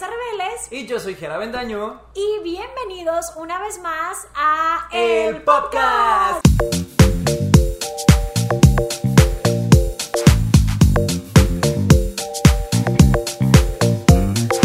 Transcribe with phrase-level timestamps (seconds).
[0.00, 0.68] Rebeles.
[0.70, 2.00] Y yo soy Jera Bendaño.
[2.14, 6.40] Y bienvenidos una vez más a El Podcast.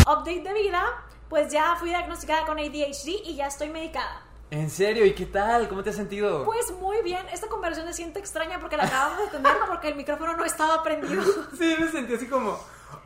[0.08, 4.22] Update de vida, pues ya fui diagnosticada con ADHD y ya estoy medicada.
[4.50, 5.06] ¿En serio?
[5.06, 5.68] ¿Y qué tal?
[5.68, 6.46] ¿Cómo te has sentido?
[6.46, 9.96] Pues muy bien, esta conversación se siente extraña porque la acabamos de tener porque el
[9.96, 11.22] micrófono no estaba prendido.
[11.58, 12.58] Sí, me sentí así como...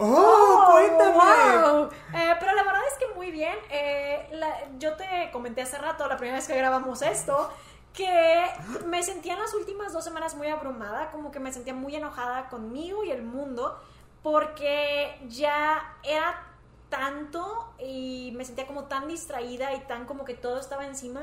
[0.03, 1.13] ¡Oh, cuéntame!
[1.15, 1.89] wow.
[2.13, 3.55] Eh, pero la verdad es que muy bien.
[3.69, 7.49] Eh, la- yo te comenté hace rato, la primera vez que grabamos esto,
[7.93, 8.45] que
[8.85, 12.49] me sentía en las últimas dos semanas muy abrumada, como que me sentía muy enojada
[12.49, 13.79] conmigo y el mundo,
[14.23, 16.43] porque ya era
[16.89, 21.21] tanto y me sentía como tan distraída y tan como que todo estaba encima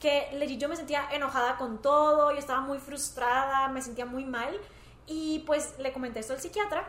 [0.00, 4.24] que legit yo me sentía enojada con todo, yo estaba muy frustrada, me sentía muy
[4.24, 4.60] mal
[5.06, 6.84] y pues le comenté esto al psiquiatra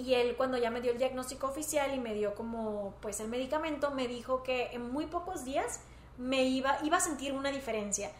[0.00, 3.28] y él cuando ya me dio el diagnóstico oficial y me dio como pues el
[3.28, 5.80] medicamento, me dijo que en muy pocos días
[6.18, 8.10] me iba, iba a sentir una diferencia.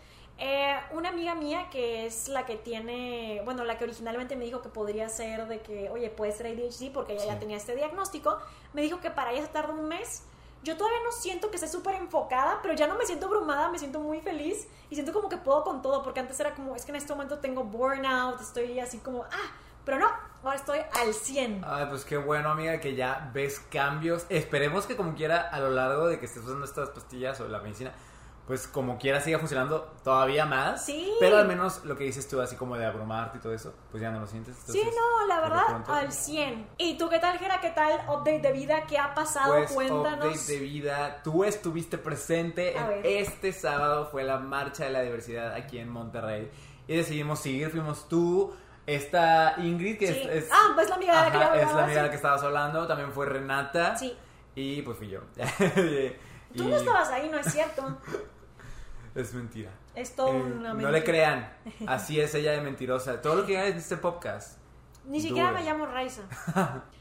[0.42, 4.62] Eh, una amiga mía que es la que tiene, bueno, la que originalmente me dijo
[4.62, 8.39] que podría ser de que, oye, puede ser ADHD porque ella ya tenía este diagnóstico,
[8.72, 10.22] me dijo que para ella se tarda un mes.
[10.62, 13.78] Yo todavía no siento que esté súper enfocada, pero ya no me siento abrumada, me
[13.78, 16.84] siento muy feliz y siento como que puedo con todo, porque antes era como, es
[16.84, 19.53] que en este momento tengo burnout, estoy así como, ah,
[19.84, 20.09] pero no,
[20.42, 21.62] ahora estoy al 100.
[21.67, 24.27] Ay, pues qué bueno, amiga, que ya ves cambios.
[24.28, 27.61] Esperemos que como quiera, a lo largo de que estés usando estas pastillas o la
[27.61, 27.92] medicina,
[28.47, 30.84] pues como quiera siga funcionando todavía más.
[30.84, 31.12] Sí.
[31.20, 34.03] Pero al menos lo que dices tú, así como de abrumarte y todo eso, pues
[34.03, 34.56] ya no lo sientes.
[34.67, 36.67] Sí, no, la verdad, al 100.
[36.77, 37.61] ¿Y tú qué tal, Jera?
[37.61, 38.87] ¿Qué tal update de vida?
[38.89, 39.55] ¿Qué ha pasado?
[39.55, 40.25] Pues, Cuéntanos.
[40.25, 41.22] update de vida.
[41.22, 43.06] Tú estuviste presente A ver.
[43.06, 44.09] este sábado.
[44.11, 46.50] Fue la marcha de la diversidad aquí en Monterrey.
[46.89, 47.70] Y decidimos seguir.
[47.70, 48.53] Fuimos tú,
[48.95, 50.21] esta Ingrid, que Sí.
[50.23, 52.01] es, es- Ah, pues la amiga de la que es la amiga de sí.
[52.03, 52.87] la que estabas hablando.
[52.87, 53.97] También fue Renata.
[53.97, 54.17] Sí.
[54.55, 55.21] Y pues fui yo.
[56.57, 57.99] Tú no estabas ahí, no es cierto.
[59.15, 59.71] Es mentira.
[59.97, 60.91] Es todo Eh, una no mentira.
[60.93, 61.53] le crean.
[61.89, 63.21] Así es ella de mentirosa.
[63.21, 64.59] Todo lo que en este podcast.
[65.05, 66.23] Ni siquiera me llamo Raiza.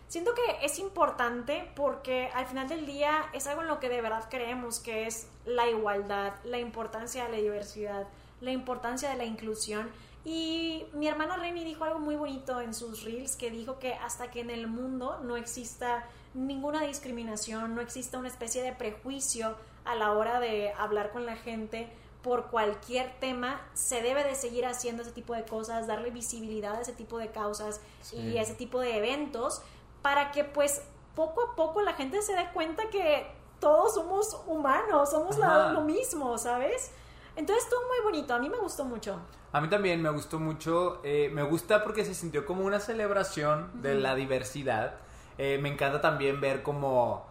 [0.07, 4.01] Siento que es importante porque al final del día es algo en lo que de
[4.01, 8.07] verdad creemos, que es la igualdad, la importancia de la diversidad,
[8.41, 9.91] la importancia de la inclusión.
[10.25, 14.29] Y mi hermana Reni dijo algo muy bonito en sus reels, que dijo que hasta
[14.31, 19.95] que en el mundo no exista ninguna discriminación, no exista una especie de prejuicio a
[19.95, 21.91] la hora de hablar con la gente
[22.21, 26.81] por cualquier tema, se debe de seguir haciendo ese tipo de cosas, darle visibilidad a
[26.81, 28.17] ese tipo de causas Sí.
[28.17, 29.61] y ese tipo de eventos
[30.01, 30.81] para que pues
[31.15, 33.25] poco a poco la gente se dé cuenta que
[33.61, 36.91] todos somos humanos, somos la- lo mismo, ¿sabes?
[37.37, 39.17] Entonces estuvo muy bonito, a mí me gustó mucho.
[39.51, 41.01] A mí también me gustó mucho.
[41.03, 44.95] eh, me gusta porque se sintió como una celebración de la diversidad.
[45.37, 47.25] Eh, me encanta también ver como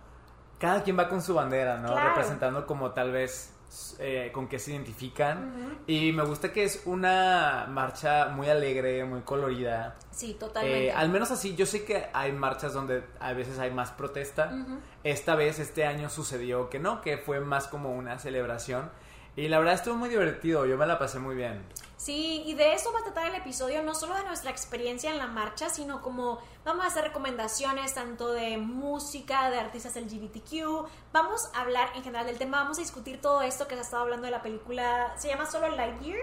[0.59, 1.93] cada quien va con su bandera, ¿no?
[1.93, 2.09] Claro.
[2.09, 3.55] Representando como tal vez
[3.99, 5.79] eh, con qué se identifican.
[5.87, 9.95] Y me gusta que es una marcha muy alegre, muy colorida.
[10.11, 10.87] Sí, totalmente.
[10.87, 14.51] Eh, al menos así, yo sé que hay marchas donde a veces hay más protesta.
[14.53, 14.79] Ujú.
[15.05, 18.91] Esta vez, este año sucedió que no, que fue más como una celebración.
[19.37, 21.63] Y la verdad estuvo muy divertido, yo me la pasé muy bien.
[21.99, 25.19] Sí, y de eso va a tratar el episodio, no solo de nuestra experiencia en
[25.19, 31.51] la marcha, sino como vamos a hacer recomendaciones tanto de música, de artistas LGBTQ, vamos
[31.55, 34.05] a hablar en general del tema, vamos a discutir todo esto que se ha estado
[34.05, 36.21] hablando de la película, se llama solo Lightyear,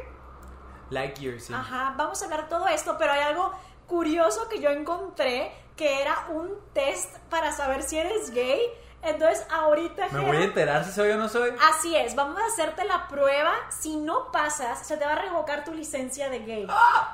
[0.91, 1.53] Lightyear, sí.
[1.53, 3.51] Ajá, vamos a hablar de todo esto, pero hay algo
[3.85, 8.61] curioso que yo encontré que era un test para saber si eres gay.
[9.05, 11.51] Entonces, ahorita ¿Me Jera- voy a enterar si soy o no soy?
[11.69, 13.53] Así es, vamos a hacerte la prueba.
[13.69, 16.67] Si no pasas, se te va a revocar tu licencia de gay.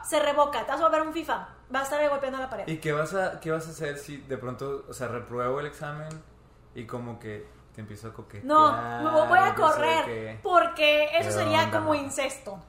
[0.03, 1.47] Se revoca, te vas a volver un FIFA.
[1.69, 2.67] Vas a estar ahí golpeando la pared.
[2.67, 5.65] ¿Y qué vas, a, qué vas a hacer si de pronto, o sea, repruebo el
[5.67, 6.09] examen
[6.75, 8.45] y como que te empiezo a coquetear?
[8.45, 11.79] No, me voy a correr que, porque eso ¿Qué sería onda?
[11.79, 12.59] como incesto.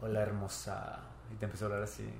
[0.00, 0.98] Hola, hermosa.
[1.30, 2.12] Y te empiezo a hablar así.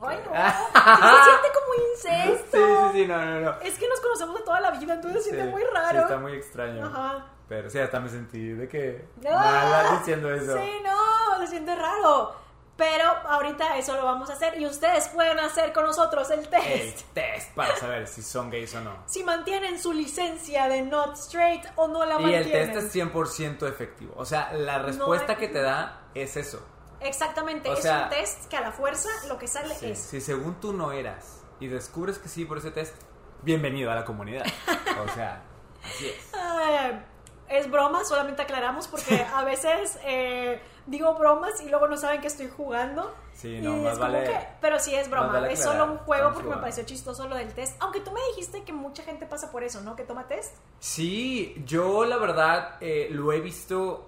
[0.00, 0.32] Ay, no.
[0.98, 2.56] Sí se siente como incesto.
[2.56, 3.60] Sí, sí, sí, no, no, no.
[3.60, 6.00] Es que nos conocemos de toda la vida, entonces se Sí, siente muy Sí, raro.
[6.00, 6.86] está muy extraño.
[6.86, 7.26] Ajá.
[7.48, 9.08] Pero sí, hasta me sentí de que...
[9.28, 10.56] Ah, Mala diciendo eso.
[10.56, 12.34] Sí, no, se siente raro.
[12.76, 16.48] Pero ahorita eso lo vamos a hacer y ustedes pueden hacer con nosotros el El
[16.48, 17.00] test.
[17.12, 18.92] test para saber si son gays o no.
[19.06, 22.72] Si mantienen su licencia de not straight o no la Y el mantienen.
[22.74, 24.12] test es 100% efectivo.
[24.16, 26.64] O sea, la respuesta hay- que te da es eso.
[27.00, 29.98] Exactamente, O es sea, un test que a la fuerza lo que sale Sí, es.
[30.00, 32.94] Si según tú no eras y descubres que sí por ese test,
[33.42, 34.44] bienvenido a la comunidad.
[35.04, 35.42] O sea,
[35.84, 36.32] así es.
[36.34, 37.00] Eh,
[37.48, 42.26] es broma, solamente aclaramos porque a veces eh, digo bromas y luego no saben que
[42.26, 43.14] estoy jugando.
[43.32, 45.84] Sí, no, Y más es como vale- que- pero sí es broma, vale es solo
[45.84, 47.80] un juego estamos porque me pareció chistoso lo del test.
[47.80, 49.94] Aunque tú me dijiste que mucha gente pasa por eso, ¿no?
[49.94, 50.56] Que toma test.
[50.80, 54.07] Sí, yo la verdad eh, lo he visto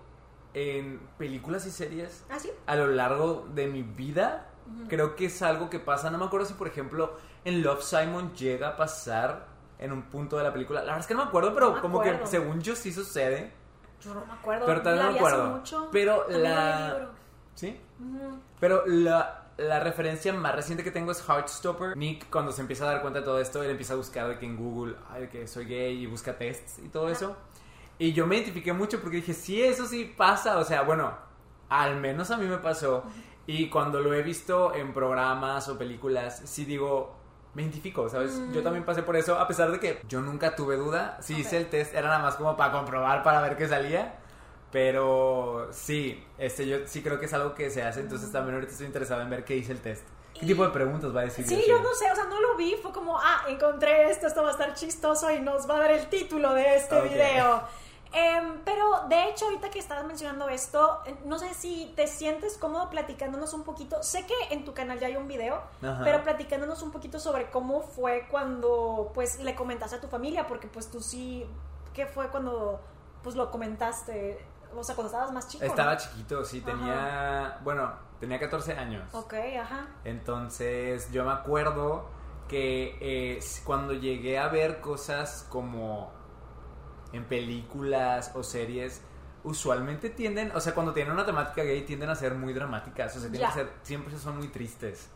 [0.55, 2.50] en películas y series ¿Ah, sí?
[2.67, 4.47] a lo largo de mi vida.
[4.88, 6.11] Creo que es algo que pasa.
[6.11, 9.47] No me acuerdo si, por ejemplo, en Love Simon llega a pasar
[9.81, 10.81] en un punto de la película.
[10.81, 12.93] La verdad es que no me acuerdo, pero No me como que según yo sí
[12.93, 13.52] sucede.
[14.00, 14.67] Yo no me acuerdo.
[14.67, 15.44] Pero también La no me acuerdo.
[15.56, 15.88] mucho.
[15.91, 17.11] Pero la-.
[17.56, 17.81] ¿Sí?
[18.61, 21.97] Pero la, la referencia más reciente que tengo es Heartstopper.
[21.97, 24.38] Nick, cuando se empieza a dar cuenta de todo esto, él empieza a buscar de
[24.38, 27.37] que en Google, ay, que soy gay y busca tests y todo eso.
[28.00, 30.56] Y yo me identifiqué mucho porque dije, sí, eso sí pasa.
[30.56, 31.12] O sea, bueno,
[31.69, 33.05] al menos a mí me pasó.
[33.47, 37.14] Y cuando lo he visto en programas o películas, sí digo,
[37.52, 38.41] me identifico, ¿sabes?
[38.55, 41.19] Yo también pasé por eso, a pesar de que yo nunca tuve duda.
[41.20, 44.14] Si hice el test, era nada más como para comprobar, para ver qué salía.
[44.73, 48.73] Pero sí, este, yo sí creo que es algo que se hace, entonces también ahorita
[48.73, 50.05] estoy interesado en ver qué hice el test.
[50.32, 51.44] ¿Qué tipo de preguntas va a decir?
[51.44, 51.69] Sí, y así?
[51.69, 54.49] yo no sé, o sea, no lo vi, fue como, ah, encontré esto, esto va
[54.49, 57.11] a estar chistoso y nos va a dar el título de este Ok.
[57.11, 57.62] video.
[58.12, 62.59] Em, pero de hecho, ahorita que estabas mencionando esto, eh, no sé si te sientes
[62.59, 64.03] cómodo platicándonos un poquito.
[64.03, 66.01] Sé que en tu canal ya hay un video, Ajá.
[66.03, 70.67] pero platicándonos un poquito sobre cómo fue cuando pues le comentaste a tu familia, porque
[70.67, 71.47] pues tú sí,
[71.95, 72.81] ¿qué fue cuando
[73.23, 74.45] pues lo comentaste?
[74.75, 75.65] O sea, cuando estabas más chico.
[75.65, 75.71] ¿no?
[75.71, 79.12] Estaba chiquito, sí, tenía, bueno, tenía 14 años.
[79.15, 79.87] Ok, ajá.
[80.05, 82.09] Entonces yo me acuerdo
[82.49, 86.11] que eh, cuando llegué a ver cosas como
[87.12, 89.03] en películas o series,
[89.45, 93.21] usualmente tienden, o sea, cuando tienen una temática gay tienden a ser muy dramáticas, o
[93.21, 93.55] sea, tienen Ya.
[93.55, 95.09] que ser, siempre son muy tristes.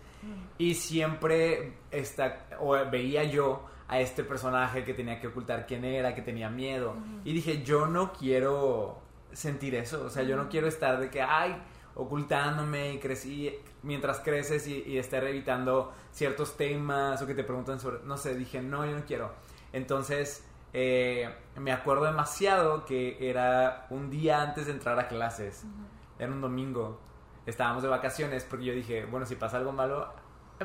[0.57, 6.15] Y siempre está, o veía yo a este personaje que tenía que ocultar quién era,
[6.15, 6.97] que tenía miedo.
[7.25, 9.03] Y dije, yo no quiero
[9.33, 11.55] sentir eso, o sea, yo no quiero estar de que, ay,
[11.95, 17.79] ocultándome y crecí, mientras creces y, y estar evitando ciertos temas o que te preguntan
[17.79, 19.33] sobre, no sé, dije, no, yo no quiero.
[19.73, 20.45] Entonces,
[20.75, 25.65] eh, me acuerdo demasiado que era un día antes de entrar a clases,
[26.19, 27.01] era un domingo,
[27.47, 30.13] estábamos de vacaciones porque yo dije, bueno, si pasa algo malo,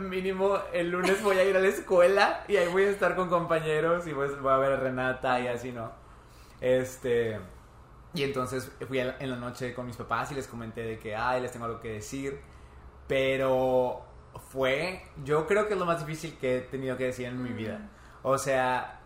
[0.02, 3.30] mínimo el lunes voy a ir a la escuela y ahí voy a estar con
[3.30, 5.92] compañeros y pues voy a ver a Renata y así, ¿no?
[6.60, 7.40] Este...
[8.12, 11.42] Y entonces fui en la noche con mis papás y les comenté de que, ay,
[11.42, 12.40] les tengo algo que decir.
[13.08, 14.04] Pero
[14.50, 17.52] fue, yo creo que es lo más difícil que he tenido que decir en mi
[17.52, 17.88] vida.
[18.24, 18.99] O sea,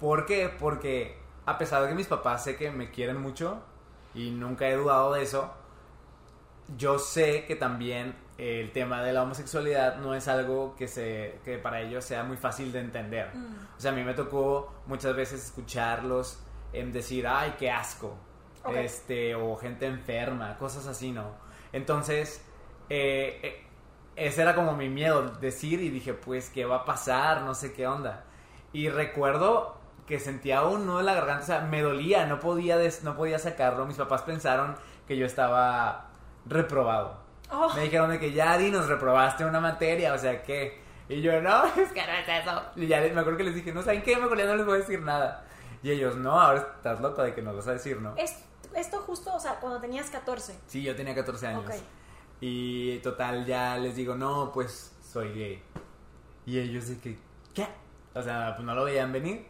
[0.00, 0.54] ¿por qué?
[0.58, 3.60] Porque a pesar de que mis papás sé que me quieren mucho
[4.14, 5.52] y nunca he dudado de eso,
[6.76, 11.58] yo sé que también el tema de la homosexualidad no es algo que, se, que
[11.58, 13.30] para ellos sea muy fácil de entender.
[13.76, 16.38] O sea, a mí me tocó muchas veces escucharlos
[16.72, 18.14] en decir, ay, qué asco.
[18.62, 18.76] Ok.
[18.76, 21.30] Este, o gente enferma, cosas así, ¿no?
[21.72, 22.44] Entonces,
[22.90, 23.64] eh, eh,
[24.16, 27.42] ese era como mi miedo, decir y dije, pues, ¿qué va a pasar?
[27.42, 28.24] No sé qué onda.
[28.72, 29.77] Y recuerdo
[30.08, 33.14] que sentía un nudo en la garganta, o sea, me dolía, no podía, des- no
[33.16, 33.84] podía sacarlo.
[33.86, 34.74] Mis papás pensaron
[35.06, 36.06] que yo estaba
[36.46, 37.18] reprobado.
[37.50, 40.80] Oh, Me dijeron de que ya, di, nos reprobaste una materia, o sea, ¿qué?
[41.08, 42.62] Y yo, no, es que no es eso.
[42.76, 44.16] Y ya les- me acuerdo que les dije, no, ¿saben qué?
[44.16, 45.44] Mejor ya no les voy a decir nada.
[45.82, 48.14] Y ellos, no, ahora estás loco de que nos vas a decir, ¿no?
[48.16, 48.42] es-
[48.74, 50.58] esto justo, o sea, cuando tenías 14.
[50.66, 51.64] Sí, yo tenía 14 años.
[51.64, 51.74] Ok.
[52.40, 55.62] Y total, ya les digo, no, pues soy gay.
[56.46, 57.18] Y ellos de que,
[57.54, 57.66] ¿qué?
[58.14, 59.46] O sea, pues no lo veían venir.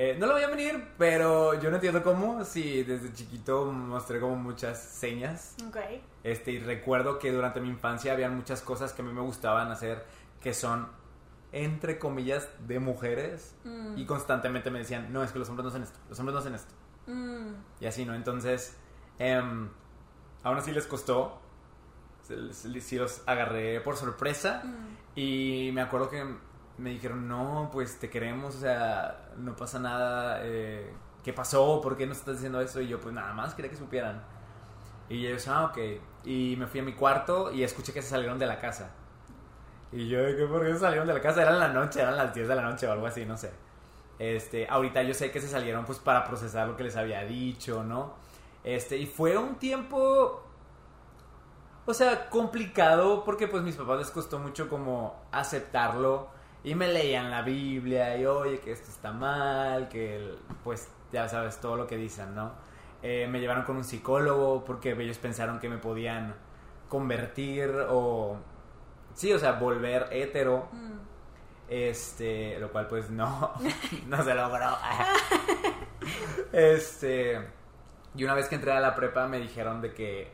[0.00, 2.44] Eh, no lo veían venir, pero yo no entiendo cómo.
[2.44, 5.56] Sí, desde chiquito mostré como muchas señas.
[5.66, 5.76] Ok.
[6.22, 9.72] Este, y recuerdo que durante mi infancia había muchas cosas que a mí me gustaban
[9.72, 10.06] hacer
[10.40, 10.86] que son,
[11.50, 13.56] entre comillas, de mujeres.
[13.64, 13.98] Mm.
[13.98, 16.38] Y constantemente me decían, no, es que los hombres no hacen esto, los hombres no
[16.38, 16.74] hacen esto.
[17.08, 17.54] Mm.
[17.80, 18.14] Y así, ¿no?
[18.14, 18.76] Entonces,
[19.18, 19.68] em,
[20.44, 21.40] aún así les costó.
[22.52, 24.62] Sí los agarré por sorpresa.
[24.64, 24.96] Mm.
[25.16, 26.24] Y me acuerdo que
[26.78, 30.40] me dijeron, no, pues te queremos, o sea, no pasa nada.
[30.42, 30.92] eh,
[31.24, 31.80] ¿Qué pasó?
[31.82, 32.80] ¿Por qué nos estás diciendo eso?
[32.80, 34.22] Y yo, pues nada más quería que supieran.
[35.08, 35.78] Y ellos, ah, ok.
[36.24, 38.90] Y me fui a mi cuarto y escuché que se salieron de la casa.
[39.92, 41.42] Y yo, ¿qué por qué se salieron de la casa?
[41.42, 43.52] Eran la noche, eran las 10 de la noche o algo así, no sé.
[44.18, 47.84] Este, ahorita yo sé que se salieron pues para procesar lo que les había dicho,
[47.84, 48.14] ¿no?
[48.64, 50.42] Este, y fue un tiempo
[51.86, 56.28] o sea, complicado porque pues mis papás les costó mucho como aceptarlo
[56.64, 60.34] y me leían la Biblia y oye que esto está mal, que
[60.64, 62.52] pues ya sabes todo lo que dicen, ¿no?
[63.02, 66.34] Eh, me llevaron con un psicólogo porque ellos pensaron que me podían
[66.88, 68.36] convertir o
[69.14, 70.98] sí, o sea, volver hetero, Mm.
[71.68, 73.52] este, lo cual pues no,
[74.08, 74.76] no se logró.
[76.52, 77.40] este,
[78.14, 80.32] y una vez que entré a la prepa me dijeron de que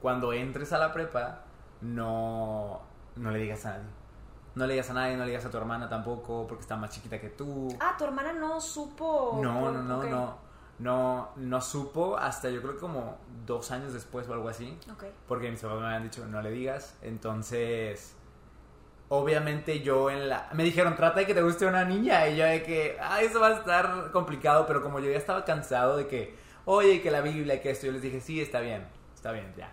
[0.00, 1.42] cuando entres a la prepa,
[1.80, 2.82] no,
[3.16, 4.01] no le digas a nadie.
[4.54, 6.90] No le digas a nadie, no le digas a tu hermana tampoco, porque está más
[6.90, 7.74] chiquita que tú.
[7.80, 9.38] Ah, tu hermana no supo.
[9.42, 10.52] No, no, no, no.
[10.78, 13.16] No, no supo hasta yo creo que como
[13.46, 14.76] dos años después o algo así.
[14.92, 15.04] Ok.
[15.28, 16.96] Porque mis papás me habían dicho, no le digas.
[17.02, 18.16] Entonces,
[19.08, 20.48] obviamente yo en la...
[20.52, 22.26] Me dijeron, trata de que te guste una niña.
[22.28, 24.66] Y yo de que, ah, eso va a estar complicado.
[24.66, 27.92] Pero como yo ya estaba cansado de que, oye, que la Biblia, que esto, yo
[27.92, 29.72] les dije, sí, está bien, está bien, ya.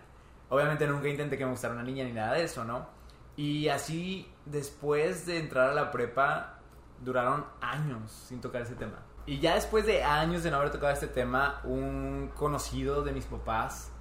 [0.50, 2.88] Obviamente nunca intenté que me gustara una niña ni nada de eso, ¿no?
[3.36, 6.60] Y así, después de entrar a la prepa,
[7.04, 9.00] duraron años sin tocar ese tema.
[9.26, 13.26] Y ya después de años de no haber tocado este tema, un conocido de mis
[13.26, 13.92] papás,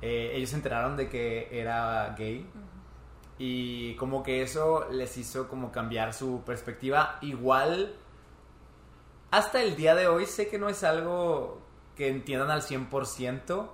[0.00, 2.48] eh, ellos se enteraron de que era gay.
[3.38, 7.18] Y como que eso les hizo como cambiar su perspectiva.
[7.20, 7.94] Igual,
[9.30, 11.60] hasta el día de hoy sé que no es algo
[11.96, 13.70] que entiendan al 100%,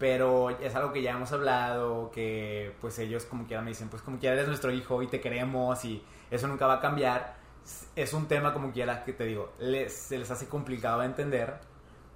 [0.00, 4.00] pero es algo que ya hemos hablado, que pues ellos como quiera me dicen, pues
[4.00, 7.36] como quiera eres nuestro hijo y te queremos y eso nunca va a cambiar.
[7.94, 11.60] Es un tema como quiera que te digo, les, se les hace complicado de entender,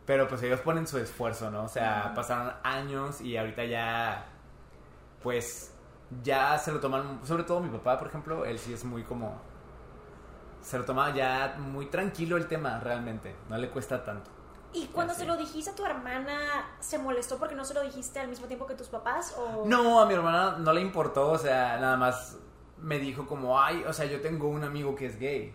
[0.07, 1.65] pero pues ellos ponen su esfuerzo, ¿no?
[1.65, 4.29] O sea, pasaron años y ahorita ya,
[5.23, 5.75] pues
[6.23, 9.43] ya se lo toman, sobre todo mi papá, por ejemplo, él sí es muy como,
[10.63, 14.34] se lo toma ya muy tranquilo el tema realmente, no le cuesta tanto.
[14.75, 18.19] ¿Y cuando se lo dijiste a tu hermana, se molestó porque no se lo dijiste
[18.19, 19.35] al mismo tiempo que tus papás?
[19.39, 19.65] O...
[19.67, 22.37] No, a mi hermana no le importó, o sea, nada más
[22.85, 25.53] me dijo como, ay, o sea, yo tengo un amigo que es gay,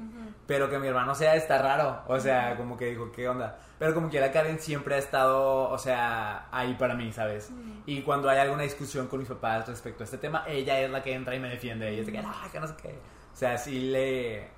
[0.47, 3.59] pero que mi hermano sea está raro, o sea, como que dijo, ¿qué onda?
[3.77, 7.51] Pero como quiera, Karen siempre ha estado, o sea, ahí para mí, ¿sabes?
[7.85, 11.03] Y cuando hay alguna discusión con mis papás respecto a este tema, ella es la
[11.03, 12.99] que entra y me defiende, ella es de que, ah, que no sé qué.
[13.31, 14.49] O sea, sí le,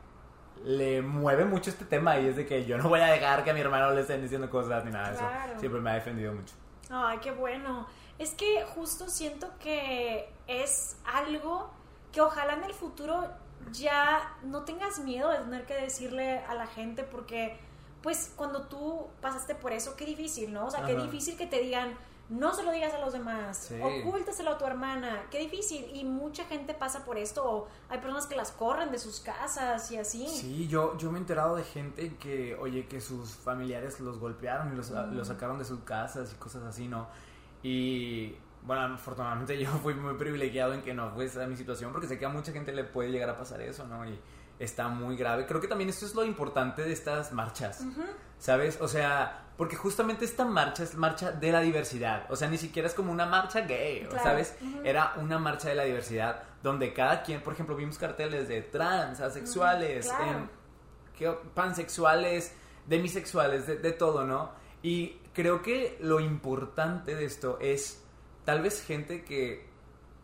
[0.63, 3.51] le mueve mucho este tema y es de que yo no voy a dejar que
[3.51, 5.51] a mi hermano le estén diciendo cosas ni nada de Claro.
[5.51, 5.59] eso.
[5.59, 6.53] Siempre me ha defendido mucho.
[6.89, 7.87] Ay, qué bueno.
[8.19, 11.71] Es que justo siento que es algo
[12.11, 13.29] que ojalá en el futuro
[13.71, 17.57] ya no tengas miedo de tener que decirle a la gente porque
[18.01, 20.65] pues cuando tú pasaste por eso, qué difícil, ¿no?
[20.65, 21.95] O sea, qué difícil que te digan,
[22.31, 23.79] no se lo digas a los demás, Sí.
[23.79, 25.85] ocúltaselo a tu hermana, qué difícil.
[25.93, 29.91] Y mucha gente pasa por esto, o hay personas que las corren de sus casas
[29.91, 30.27] y así.
[30.27, 34.73] Sí, yo, yo me he enterado de gente que, oye, que sus familiares los golpearon
[34.73, 37.07] y los, los sacaron de sus casas y cosas así, ¿no?
[37.63, 42.07] Y bueno, afortunadamente yo fui muy privilegiado en que no fue esa mi situación porque
[42.07, 44.07] sé que a mucha gente le puede llegar a pasar eso, ¿no?
[44.07, 44.19] Y
[44.59, 45.45] está muy grave.
[45.45, 48.03] Creo que también esto es lo importante de estas marchas, Ujú.
[48.41, 48.79] ¿Sabes?
[48.81, 52.25] O sea, porque justamente esta marcha es marcha de la diversidad.
[52.31, 54.23] O sea, ni siquiera es como una marcha gay, Claro.
[54.23, 54.55] ¿sabes?
[54.83, 59.19] Era una marcha de la diversidad donde cada quien, por ejemplo, vimos carteles de trans,
[59.21, 60.49] asexuales, Claro.
[61.15, 62.53] que- pansexuales,
[62.87, 64.51] demisexuales, de, de todo, ¿no?
[64.81, 68.03] Y creo que lo importante de esto es
[68.45, 69.69] tal vez gente que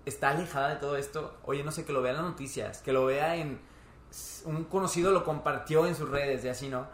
[0.06, 2.92] está alejada de todo esto, oye, no sé, que lo vea en las noticias, que
[2.94, 3.60] lo vea en...
[4.46, 6.88] Un conocido lo compartió en sus redes y así, ¿no?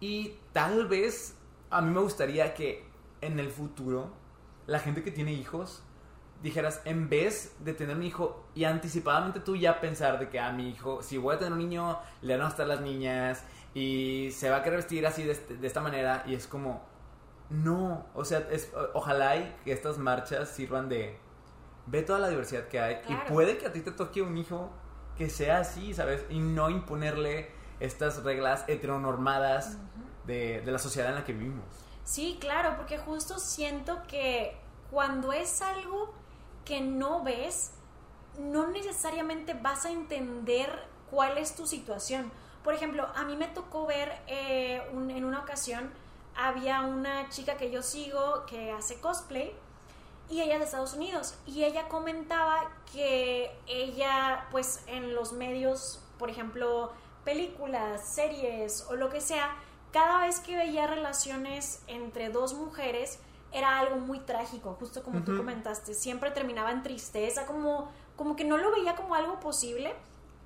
[0.00, 1.36] Y tal vez
[1.70, 2.84] a mí me gustaría que
[3.20, 4.10] en el futuro
[4.66, 5.82] la gente que tiene hijos
[6.42, 10.52] dijeras, en vez de tener un hijo y anticipadamente tú ya pensar de que a
[10.52, 13.42] mi hijo, si voy a tener un niño, le van a gustar las niñas
[13.74, 16.84] y se va a querer vestir así de, este- de esta manera y es como,
[17.50, 21.18] no, o sea, es, ojalá y que estas marchas sirvan de,
[21.86, 23.24] ve toda la diversidad que hay Claro.
[23.26, 24.70] y puede que a ti te toque un hijo
[25.16, 26.24] que sea así, ¿sabes?
[26.30, 29.78] Y no imponerle estas reglas heteronormadas
[30.26, 31.64] de, de la sociedad en la que vivimos.
[32.04, 34.56] Sí, claro, porque justo siento que
[34.90, 36.12] cuando es algo
[36.64, 37.72] que no ves,
[38.38, 40.70] no necesariamente vas a entender
[41.10, 42.30] cuál es tu situación.
[42.64, 45.90] Por ejemplo, a mí me tocó ver eh, un- en una ocasión,
[46.36, 49.52] había una chica que yo sigo que hace cosplay
[50.30, 56.00] y ella es de Estados Unidos y ella comentaba que ella pues en los medios,
[56.18, 56.92] por ejemplo,
[57.28, 59.54] películas, series o lo que sea,
[59.92, 63.18] cada vez que veía relaciones entre dos mujeres
[63.52, 68.44] era algo muy trágico, justo como tú comentaste, siempre terminaba en tristeza, como, como que
[68.44, 69.94] no lo veía como algo posible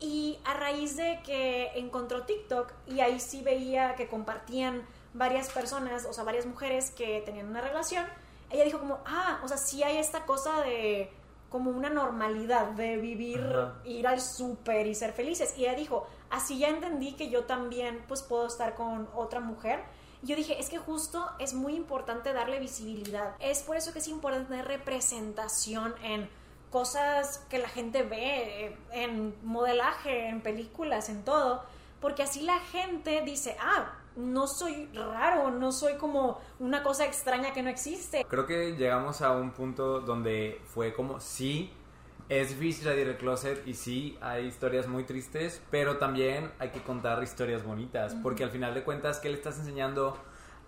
[0.01, 4.85] y a raíz de que encontró TikTok y ahí sí veía que compartían
[5.15, 8.05] varias personas, o sea, varias mujeres que tenían una relación,
[8.51, 11.13] ella dijo como, ah, o sea, sí hay esta cosa de
[11.49, 13.75] como una normalidad de vivir, Ajá.
[13.85, 15.53] ir al súper y ser felices.
[15.59, 19.85] Y ella dijo, así ya entendí que yo también pues puedo estar con otra mujer.
[20.23, 23.35] Yo dije, es que justo es muy importante darle visibilidad.
[23.39, 26.29] Es por eso que es importante tener representación en
[26.71, 31.63] cosas que la gente ve, en modelaje, en películas, en todo.
[32.01, 37.53] Porque así la gente dice, ah, no soy raro, no soy como una cosa extraña
[37.53, 38.25] que no existe.
[38.25, 41.73] Creo que llegamos a un punto donde fue como, sí,
[42.41, 46.83] es difícil salir del closet y sí, hay historias muy tristes, pero también hay que
[46.83, 50.17] contar historias bonitas, porque al final de cuentas, ¿qué le estás enseñando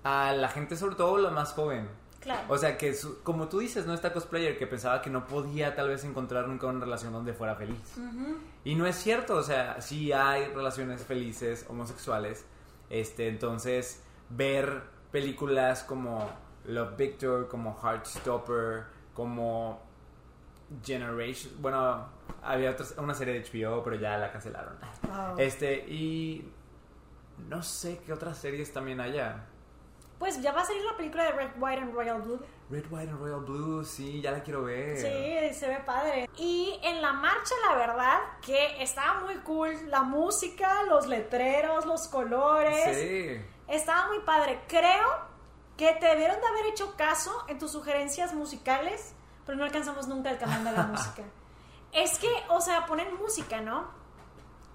[0.02, 1.88] a la gente, sobre todo la más joven?
[2.20, 2.42] Claro.
[2.48, 5.88] O sea, que como tú dices, no está cosplayer que pensaba que no podía tal
[5.88, 7.96] vez encontrar nunca una relación donde fuera feliz.
[8.62, 12.44] Y no es cierto, o sea, sí hay relaciones felices homosexuales.
[12.90, 16.30] Este, entonces, ver películas como
[16.66, 19.80] Love Victor, como Heartstopper, como
[20.84, 22.08] Generation, bueno,
[22.42, 24.78] había una serie de HBO, pero ya la cancelaron.
[25.38, 26.50] Este, y
[27.48, 29.46] no sé qué otras series también haya.
[30.18, 32.40] Pues ya va a salir la película de Red, White and Royal Blue.
[32.70, 34.96] Red, White and Royal Blue, sí, ya la quiero ver.
[34.96, 36.30] Sí, se ve padre.
[36.38, 39.74] Y en la marcha, la verdad, que estaba muy cool.
[39.88, 42.96] La música, los letreros, los colores.
[42.96, 43.44] Sí.
[43.68, 44.60] Estaba muy padre.
[44.68, 45.34] Creo
[45.76, 49.14] que te debieron de haber hecho caso en tus sugerencias musicales,
[49.46, 51.22] pero no alcanzamos nunca el canal de la música.
[51.92, 53.84] Es que, o sea, ponen música, ¿no?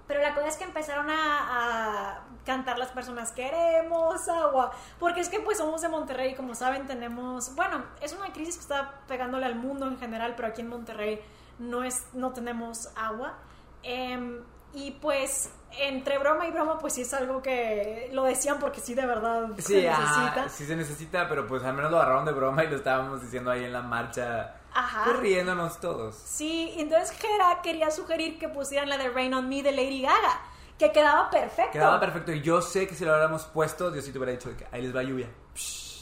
[0.07, 5.39] Pero la cosa es que empezaron a, cantar las personas queremos agua, porque es que
[5.39, 9.55] pues somos de Monterrey, como saben tenemos, bueno, es una crisis que está pegándole al
[9.55, 11.21] mundo en general, pero aquí en Monterrey
[11.59, 13.37] no, es, no tenemos agua.
[13.83, 14.41] Em,
[14.73, 18.95] y pues entre broma y broma, pues sí es algo que lo decían porque sí
[18.95, 20.49] de verdad se necesita.
[20.49, 23.51] sí se necesita, pero pues al menos lo agarraron de broma y lo estábamos diciendo
[23.51, 25.13] ahí en la marcha Ajá.
[25.13, 26.15] Riéndonos todos.
[26.15, 30.41] Sí, entonces Hera quería sugerir que pusieran la de Rain on Me de Lady Gaga,
[30.77, 31.71] que quedaba perfecto.
[31.73, 34.55] Quedaba perfecto y yo sé que si lo hubiéramos puesto, Dios sí te hubiera dicho
[34.55, 35.27] que ahí les va lluvia.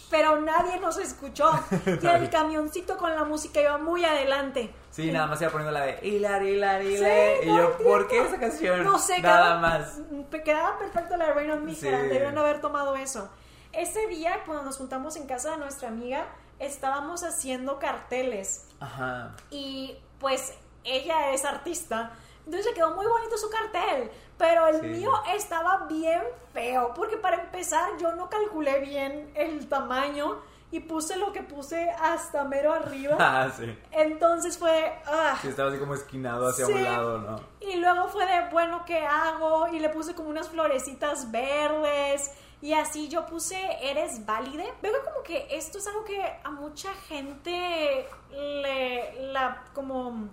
[0.09, 1.51] Pero nadie nos escuchó.
[2.01, 4.73] y el camioncito con la música iba muy adelante.
[4.89, 7.43] Sí, nada más iba poniendo la de Hilar, Hilar, Hilar.
[7.43, 8.83] y yo, ¿por qué esa canción?
[8.83, 9.99] No sé, nada más.
[10.43, 11.87] Quedaba perfecto la de Rain on Me, sí.
[11.87, 13.29] debieron haber tomado eso.
[13.73, 16.25] Ese día, cuando nos juntamos en casa de nuestra amiga,
[16.59, 18.67] estábamos haciendo carteles.
[18.79, 19.35] Ajá.
[19.49, 22.11] Y pues ella es artista.
[22.45, 24.09] Entonces le quedó muy bonito su cartel.
[24.37, 26.21] Pero el mío estaba bien
[26.53, 26.93] feo.
[26.95, 30.37] Porque para empezar, yo no calculé bien el tamaño.
[30.69, 33.15] Y puse lo que puse hasta mero arriba.
[33.19, 33.77] Ah, sí.
[33.91, 34.99] Entonces fue.
[35.05, 35.37] Ah.
[35.41, 37.39] Sí, estaba así como esquinado hacia un lado, ¿no?
[37.61, 39.69] Y luego fue de, bueno, ¿qué hago?
[39.69, 42.31] Y le puse como unas florecitas verdes.
[42.61, 44.73] Y así yo puse, eres válide.
[44.81, 50.29] Veo como que esto es algo que a mucha gente le, la, como,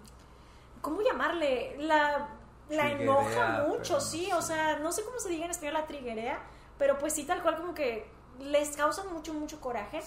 [0.80, 1.76] ¿cómo llamarle?
[1.78, 2.28] La,
[2.70, 4.30] la enoja mucho, sí.
[4.32, 6.40] O sea, no sé cómo se diga en español la triguerea,
[6.78, 8.06] pero pues sí, tal cual como que
[8.40, 10.02] les causa mucho, mucho coraje.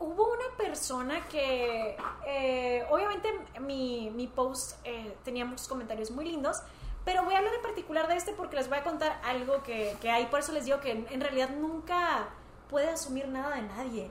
[0.00, 1.96] Hubo una persona que,
[2.26, 3.28] eh, obviamente
[3.60, 6.60] mi, mi post eh, tenía muchos comentarios muy lindos,
[7.04, 9.96] pero voy a hablar en particular de este porque les voy a contar algo que,
[10.00, 12.28] que hay, por eso les digo que en, realidad nunca
[12.70, 14.10] puede asumir nada de nadie.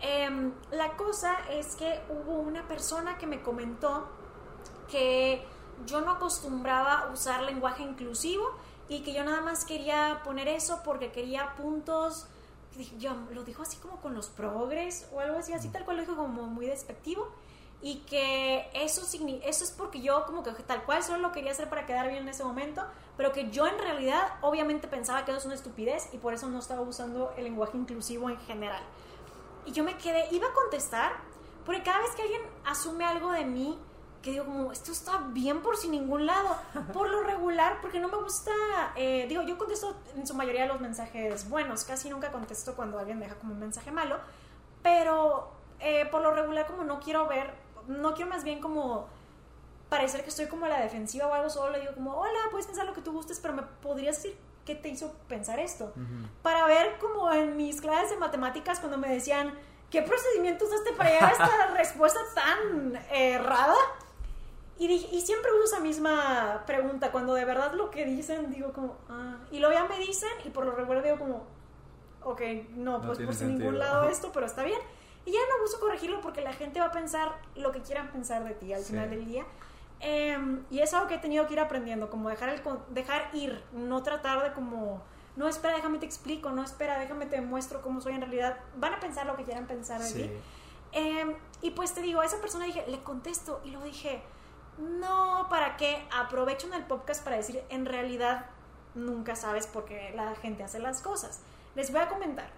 [0.00, 4.08] Em, la cosa es que hubo una persona que me comentó
[4.90, 5.44] que
[5.86, 8.44] yo no acostumbraba usar lenguaje inclusivo
[8.88, 12.26] y que yo nada más quería poner eso porque quería puntos.
[12.98, 16.02] Yo, lo dijo así como con los progres o algo así, así tal cual lo
[16.02, 17.28] dijo como muy despectivo
[17.82, 21.68] y que eso, eso es porque yo como que tal cual solo lo quería hacer
[21.68, 22.82] para quedar bien en ese momento,
[23.16, 26.48] pero que yo en realidad obviamente pensaba que eso es una estupidez y por eso
[26.48, 28.82] no estaba usando el lenguaje inclusivo en general.
[29.64, 31.12] Y yo me quedé, iba a contestar,
[31.64, 33.78] porque cada vez que alguien asume algo de mí,
[34.22, 36.56] que digo como, esto está bien por sin ningún lado,
[36.92, 38.52] por lo regular, porque no me gusta,
[38.94, 43.20] eh, digo, yo contesto en su mayoría los mensajes buenos, casi nunca contesto cuando alguien
[43.20, 44.18] deja como un mensaje malo,
[44.82, 47.54] pero eh, por lo regular como no quiero ver
[47.88, 49.08] no quiero más bien como
[49.88, 52.66] parecer que estoy como a la defensiva o algo, solo le digo como, hola, puedes
[52.66, 55.92] pensar lo que tú gustes, pero me podrías decir qué te hizo pensar esto.
[56.42, 59.52] Para ver como en mis clases de matemáticas cuando me decían,
[59.90, 63.74] ¿qué procedimiento usaste para llegar a esta respuesta tan errada?
[64.78, 68.96] Y, y, siempre uso esa misma pregunta, cuando de verdad lo que dicen, digo como,
[69.10, 71.44] ah, y luego ya me dicen, y por lo regular digo como,
[72.22, 72.40] ok,
[72.76, 74.80] no, pues por ningún lado esto, pero está bien.
[75.24, 78.44] Y ya no busco corregirlo porque la gente va a pensar lo que quieran pensar
[78.44, 79.44] de ti al final del día.
[80.00, 83.62] Em, y es algo que he tenido que ir aprendiendo, como dejar, el, dejar ir,
[83.72, 85.02] no tratar de como,
[85.36, 88.56] no espera, déjame te explico, no espera, déjame te muestro cómo soy en realidad.
[88.76, 90.30] Van a pensar lo que quieran pensar de ti.
[90.92, 94.22] Em, y pues te digo, a esa persona dije, le contesto y lo dije,
[94.78, 96.02] no, ¿para qué?
[96.16, 98.46] Aprovecho en el podcast para decir, en realidad
[98.94, 101.40] nunca sabes por qué la gente hace las cosas.
[101.74, 102.50] Les voy a comentar.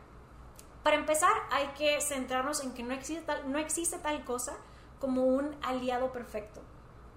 [0.83, 4.55] Para empezar, hay que centrarnos en que no existe tal, no existe tal cosa
[4.99, 6.61] como un aliado perfecto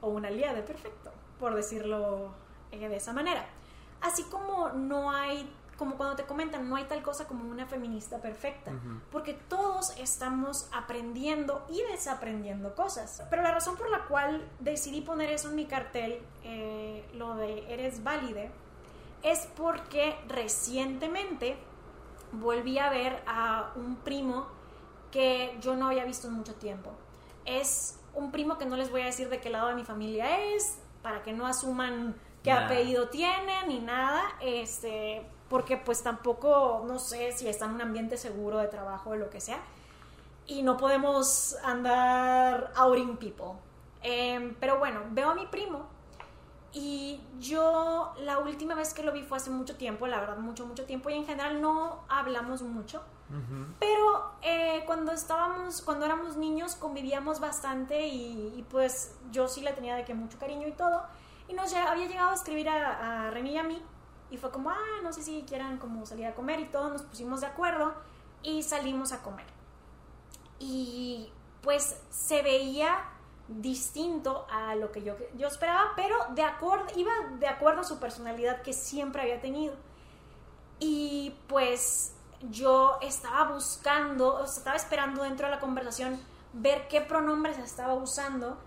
[0.01, 2.33] o un aliado perfecto, por decirlo
[2.71, 3.45] eh, de esa manera.
[4.01, 8.19] Así como no hay como cuando te comentan, no hay tal cosa como una feminista
[8.19, 8.71] perfecta,
[9.11, 13.23] porque todos estamos aprendiendo y desaprendiendo cosas.
[13.29, 17.73] Pero la razón por la cual decidí poner eso en mi cartel, eh, lo de
[17.73, 18.51] eres válide,
[19.21, 21.57] es porque recientemente
[22.39, 24.47] volví a ver a un primo
[25.11, 26.91] que yo no había visto en mucho tiempo.
[27.45, 30.43] Es un primo que no les voy a decir de qué lado de mi familia
[30.53, 32.65] es, para que no asuman qué Nada.
[32.65, 38.17] apellido tiene ni nada, este, porque pues tampoco, no sé si está en un ambiente
[38.17, 39.59] seguro de trabajo o lo que sea.
[40.47, 43.59] Y no podemos andar outing people.
[44.01, 45.94] Em, pero bueno, veo a mi primo
[46.77, 50.65] y yo la última vez que lo vi fue hace mucho tiempo, la verdad, mucho,
[50.65, 51.09] mucho tiempo.
[51.09, 53.01] Y en general no hablamos mucho.
[53.29, 53.67] Ujú.
[53.79, 59.71] Pero eh, cuando estábamos, cuando éramos niños, convivíamos bastante y, y, pues yo sí le
[59.71, 61.03] tenía de que mucho cariño y todo.
[61.47, 63.81] Y nos había llegado a escribir a, a René y a mí.
[64.29, 66.89] Y fue como, ah, no sé si quieran como salir a comer y todo.
[66.89, 67.93] Nos pusimos de acuerdo
[68.43, 69.45] y salimos a comer.
[70.59, 73.14] Y pues se veía
[73.47, 77.99] distinto a lo que yo, yo esperaba, pero de acuerdo, iba de acuerdo a su
[77.99, 79.75] personalidad que siempre había tenido.
[80.79, 82.13] Y pues
[82.49, 86.19] yo estaba buscando, o sea, estaba esperando dentro de la conversación
[86.53, 88.57] ver qué pronombres estaba usando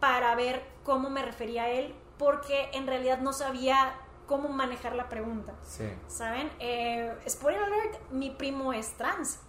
[0.00, 3.94] para ver cómo me refería a él, porque en realidad no sabía
[4.26, 5.54] cómo manejar la pregunta.
[5.62, 5.84] Sí.
[6.08, 6.50] ¿Saben?
[6.58, 9.40] Eh, spoiler alert, mi primo es trans.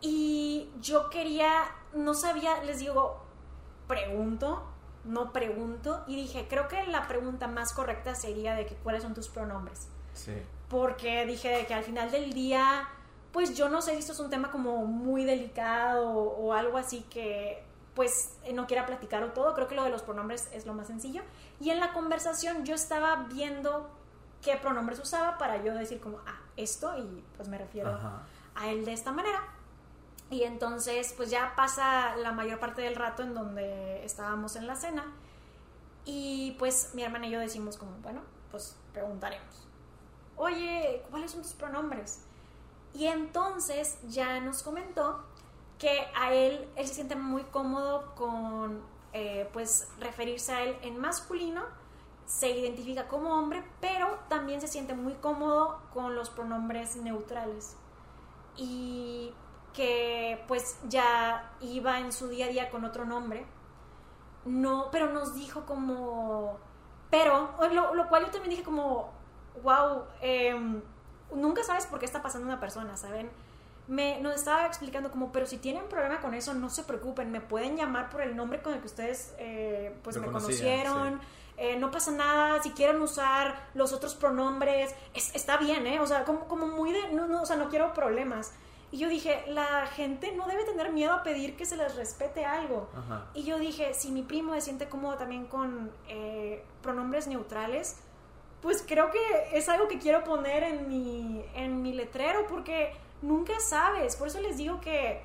[0.00, 3.23] Y yo quería, no sabía, les digo,
[3.86, 4.64] pregunto,
[5.04, 6.04] no pregunto.
[6.06, 9.88] Y dije, creo que la pregunta más correcta sería de que cuáles son tus pronombres.
[10.12, 10.34] Sí.
[10.68, 12.88] Porque dije de que al final del día,
[13.32, 16.78] pues yo no sé si esto es un tema como muy delicado o, o algo
[16.78, 19.54] así que pues eh, no quiera platicar o todo.
[19.54, 21.22] Creo que lo de los pronombres es lo más sencillo.
[21.60, 23.88] Y en la conversación yo estaba viendo
[24.42, 28.22] qué pronombres usaba para yo decir como, ah, esto y pues me refiero Ajá.
[28.54, 29.42] a él de esta manera.
[30.34, 34.74] Y entonces, pues ya pasa la mayor parte del rato en donde estábamos en la
[34.74, 35.04] cena.
[36.04, 38.20] Y pues mi hermana y yo decimos como, bueno,
[38.50, 39.68] pues preguntaremos.
[40.34, 42.22] Oye, ¿cuáles son tus pronombres?
[42.94, 45.22] Y entonces ya nos comentó
[45.78, 50.98] que a él, él se siente muy cómodo con, eh, pues, referirse a él en
[50.98, 51.62] masculino,
[52.26, 57.76] se identifica como hombre, pero también se siente muy cómodo con los pronombres neutrales.
[58.56, 59.32] Y
[59.74, 63.44] que pues ya iba en su día a día con otro nombre.
[64.44, 66.58] No, pero nos dijo como...
[67.10, 69.10] Pero, lo, lo cual yo también dije como,
[69.62, 70.82] wow, em,
[71.34, 73.30] nunca sabes por qué está pasando una persona, ¿saben?
[73.86, 77.40] Me, nos estaba explicando como, pero si tienen problema con eso, no se preocupen, me
[77.40, 81.20] pueden llamar por el nombre con el que ustedes eh, pues Lo me conocieron.
[81.56, 86.00] eh, no pasa nada, si quieren usar los otros pronombres, es- está bien, ¿eh?
[86.00, 88.52] O sea, como, como muy de, no, no, o sea, no quiero problemas.
[88.90, 92.44] Y yo dije, la gente no debe tener miedo a pedir que se les respete
[92.44, 92.88] algo.
[92.96, 93.26] Ajá.
[93.34, 97.96] Y yo dije, si mi primo se siente cómodo también con eh, pronombres neutrales,
[98.62, 99.18] pues creo que
[99.52, 104.16] es algo que quiero poner en mi, en mi letrero porque nunca sabes.
[104.16, 105.22] Por eso les digo que,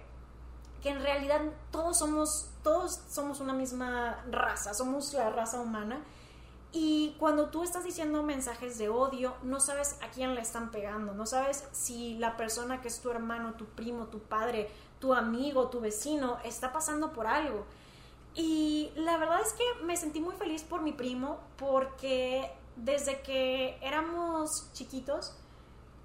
[0.81, 1.41] que en realidad
[1.71, 6.01] todos somos, todos somos una misma raza, somos la raza humana.
[6.71, 11.13] Y cuando tú estás diciendo mensajes de odio, no sabes a quién le están pegando,
[11.15, 15.69] no sabes si la persona que es tu hermano, tu primo, tu padre, tu amigo,
[15.69, 17.65] tu vecino, está pasando por algo.
[18.35, 23.79] Y la verdad es que me sentí muy feliz por mi primo porque desde que
[23.81, 25.35] éramos chiquitos,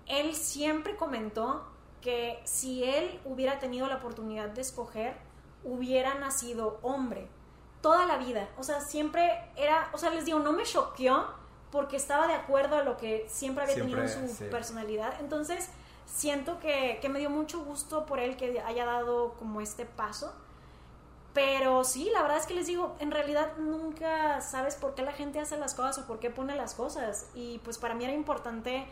[0.07, 1.65] él siempre comentó
[2.01, 5.17] que si él hubiera tenido la oportunidad de escoger,
[5.63, 7.29] hubiera nacido hombre
[7.85, 8.49] toda la vida.
[8.57, 11.27] O sea, siempre era, o sea, les digo, no me choqueó
[11.71, 14.45] porque estaba de acuerdo a lo que siempre había Siempre, tenido en su sí.
[14.51, 15.13] personalidad.
[15.21, 15.69] Entonces,
[16.07, 20.33] siento que, que me dio mucho gusto por él que haya dado como este paso.
[21.35, 25.13] Pero sí, la verdad es que les digo, en realidad nunca sabes por qué la
[25.13, 27.27] gente hace las cosas o por qué pone las cosas.
[27.35, 28.87] Y pues para mí era importante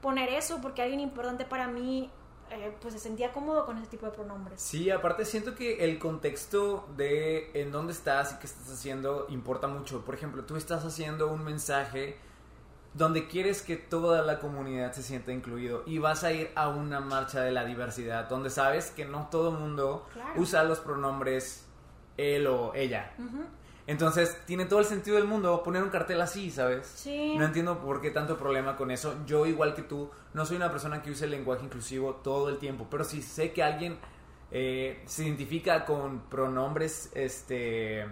[0.00, 2.12] poner eso porque alguien importante para mí
[2.50, 4.60] eh, pues se sentía cómodo con ese tipo de pronombres.
[4.60, 9.66] Sí, aparte siento que el contexto de en dónde estás y qué estás haciendo importa
[9.66, 10.04] mucho.
[10.04, 12.18] Por ejemplo, tú estás haciendo un mensaje
[12.94, 17.00] donde quieres que toda la comunidad se sienta incluido y vas a ir a una
[17.00, 20.40] marcha de la diversidad donde sabes que no todo el mundo Claro.
[20.40, 21.66] usa los pronombres
[22.16, 23.12] él o ella.
[23.18, 23.44] Ujú.
[23.86, 26.86] Entonces, tiene todo el sentido del mundo poner un cartel así, ¿sabes?
[26.86, 27.36] Sí.
[27.36, 29.14] No entiendo por qué tanto problema con eso.
[29.26, 32.58] Yo, igual que tú, no soy una persona que use el lenguaje inclusivo todo el
[32.58, 33.98] tiempo, pero si sé que alguien
[34.50, 38.06] eh, se identifica con pronombres este,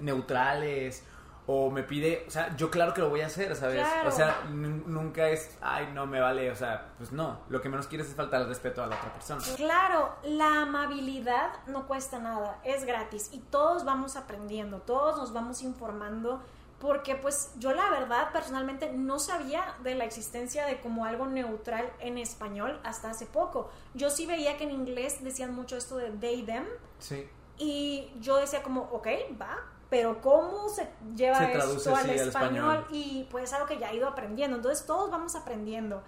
[0.00, 1.04] neutrales
[1.48, 3.78] o me pide, o sea, yo claro que lo voy a hacer, ¿sabes?
[3.86, 4.08] Claro.
[4.08, 7.68] O sea, nun- nunca es, ay, no me vale, o sea, pues no, lo que
[7.68, 9.40] menos quieres es faltar el respeto a la otra persona.
[9.56, 15.62] Claro, la amabilidad no cuesta nada, es gratis y todos vamos aprendiendo, todos nos vamos
[15.62, 16.42] informando
[16.80, 21.90] porque pues yo la verdad personalmente no sabía de la existencia de como algo neutral
[22.00, 23.70] en español hasta hace poco.
[23.94, 26.64] Yo sí veía que en inglés decían mucho esto de they, them
[26.98, 27.26] Sí.
[27.56, 29.06] y yo decía como, ok,
[29.40, 29.56] va,
[29.88, 32.28] pero ¿cómo se lleva Se traduce esto al español?
[32.28, 32.86] español.
[32.90, 36.02] Y pues algo que ya he ido aprendiendo, entonces todos vamos aprendiendo.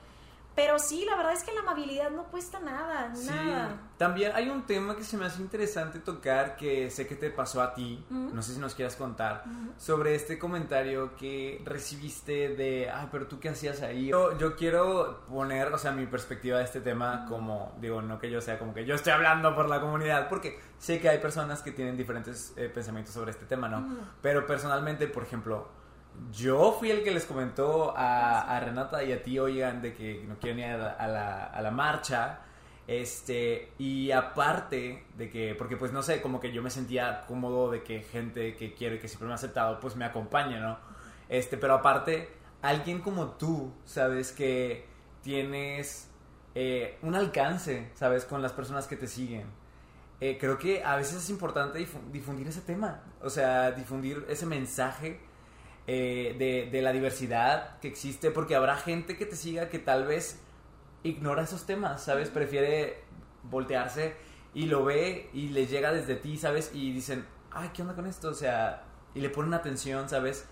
[0.58, 3.28] Pero sí, la verdad es que la amabilidad no cuesta nada, Sí.
[3.30, 3.76] nada.
[3.96, 7.62] También hay un tema que se me hace interesante tocar que sé que te pasó
[7.62, 9.44] a ti, no sé si nos quieras contar,
[9.76, 14.06] sobre este comentario que recibiste de, ay, pero tú qué hacías ahí.
[14.08, 18.28] Yo, yo quiero poner, o sea, mi perspectiva de este tema como, digo, no que
[18.28, 21.62] yo sea como que yo estoy hablando por la comunidad, porque sé que hay personas
[21.62, 23.96] que tienen diferentes eh, pensamientos sobre este tema, ¿no?
[24.22, 25.68] Pero personalmente, por ejemplo,
[26.32, 30.24] yo fui el que les comentó a, a Renata y a ti, oigan, de que
[30.26, 32.40] no quieren ir a la, a la, marcha.
[32.86, 37.70] Este, y aparte de que, porque pues no sé, como que yo me sentía cómodo
[37.70, 40.78] de que gente que quiero y que siempre me ha aceptado, pues me acompañe, ¿no?
[41.28, 42.30] Este, pero aparte,
[42.62, 44.86] alguien como tú, sabes que
[45.22, 46.10] tienes
[46.54, 49.46] eh, un alcance, sabes, con las personas que te siguen.
[50.20, 54.46] Eh, creo que a veces es importante difu- difundir ese tema, o sea, difundir ese
[54.46, 55.20] mensaje
[55.90, 60.06] eh, de, de la diversidad que existe, porque habrá gente que te siga que tal
[60.06, 60.38] vez
[61.02, 62.28] ignora esos temas, ¿sabes?
[62.28, 63.02] Prefiere
[63.44, 64.14] voltearse
[64.52, 66.72] y lo ve y le llega desde ti, ¿sabes?
[66.74, 68.28] Y dicen, ay, ¿qué onda con esto?
[68.28, 70.46] O sea, y le ponen atención, ¿sabes?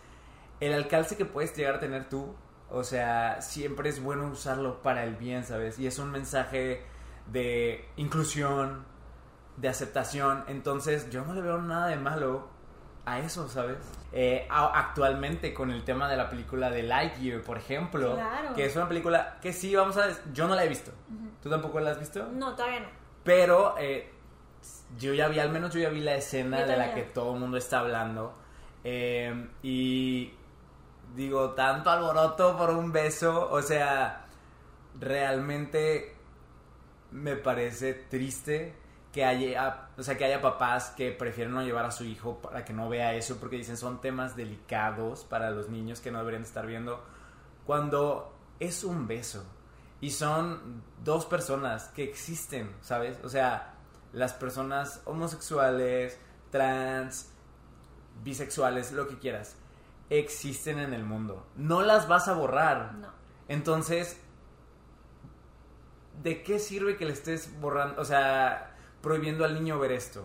[0.58, 2.34] El alcance que puedes llegar a tener tú,
[2.70, 5.78] o sea, siempre es bueno usarlo para el bien, ¿sabes?
[5.78, 6.82] Y es un mensaje
[7.30, 8.86] de inclusión,
[9.58, 12.55] de aceptación, entonces yo no le veo nada de malo
[13.06, 13.78] a eso, ¿sabes?
[14.12, 18.52] Eh, a- actualmente con el tema de la película de Lightyear, por ejemplo, Claro.
[18.54, 20.08] que es una película que sí, vamos a...
[20.32, 20.90] Yo no la he visto.
[21.42, 22.26] ¿Tú tampoco la has visto?
[22.32, 22.88] No, todavía no.
[23.24, 24.10] Pero eh,
[24.98, 27.34] yo ya vi, al menos yo ya vi la escena Yo de la que todo
[27.34, 28.34] el mundo está hablando.
[28.84, 30.32] Eh, y
[31.14, 34.26] digo, tanto alboroto por un beso, o sea,
[35.00, 36.14] realmente
[37.12, 38.74] me parece triste
[39.16, 42.66] que haya, o sea, que haya papás que prefieren no llevar a su hijo para
[42.66, 46.42] que no vea eso porque dicen son temas delicados para los niños que no deberían
[46.42, 47.02] estar viendo
[47.64, 49.42] cuando es un beso
[50.02, 53.16] y son dos personas que existen, ¿sabes?
[53.24, 53.76] O sea,
[54.12, 56.18] las personas homosexuales,
[56.50, 57.30] trans,
[58.22, 59.56] bisexuales, lo que quieras,
[60.10, 61.46] existen en el mundo.
[61.56, 62.92] No las vas a borrar.
[62.96, 63.08] No.
[63.48, 64.20] Entonces,
[66.22, 68.75] ¿de qué sirve que le estés borrando, o sea,
[69.06, 70.24] prohibiendo al niño ver esto?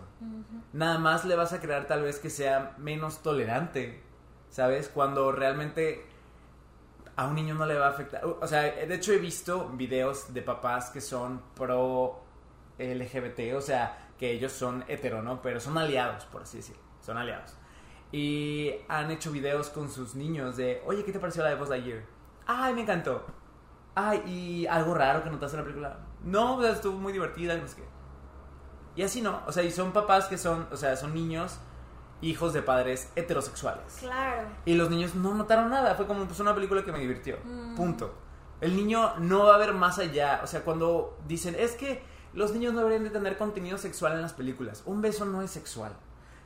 [0.72, 4.02] Nada más le vas a crear tal vez que sea menos tolerante,
[4.50, 4.88] ¿sabes?
[4.88, 6.04] Cuando realmente
[7.14, 8.24] a un niño no le va a afectar.
[8.24, 12.24] O sea, de hecho he visto videos de papás que son pro
[12.76, 15.40] LGBT, o sea, que ellos son hetero, ¿no?
[15.42, 16.82] Pero son aliados, por así decirlo.
[17.02, 17.54] Son aliados.
[18.10, 21.68] Y han hecho videos con sus niños de, oye, ¿qué te pareció la de Buzz
[21.68, 22.02] Lightyear?
[22.48, 23.24] Ay, me encantó.
[23.94, 25.98] Ay, ¿y algo raro que notaste en la película?
[26.24, 28.01] No, estuvo muy divertida, no sé qué.
[28.94, 31.58] Y así no, o sea, y son papás que son, o sea, son niños,
[32.20, 33.96] hijos de padres heterosexuales.
[34.00, 34.48] Claro.
[34.64, 37.38] Y los niños no notaron nada, fue como pues una película que me divirtió.
[37.44, 37.74] Mm.
[37.74, 38.14] Punto.
[38.60, 42.02] El niño no va a ver más allá, o sea, cuando dicen, es que
[42.32, 44.82] los niños no deberían de tener contenido sexual en las películas.
[44.86, 45.92] Un beso no es sexual.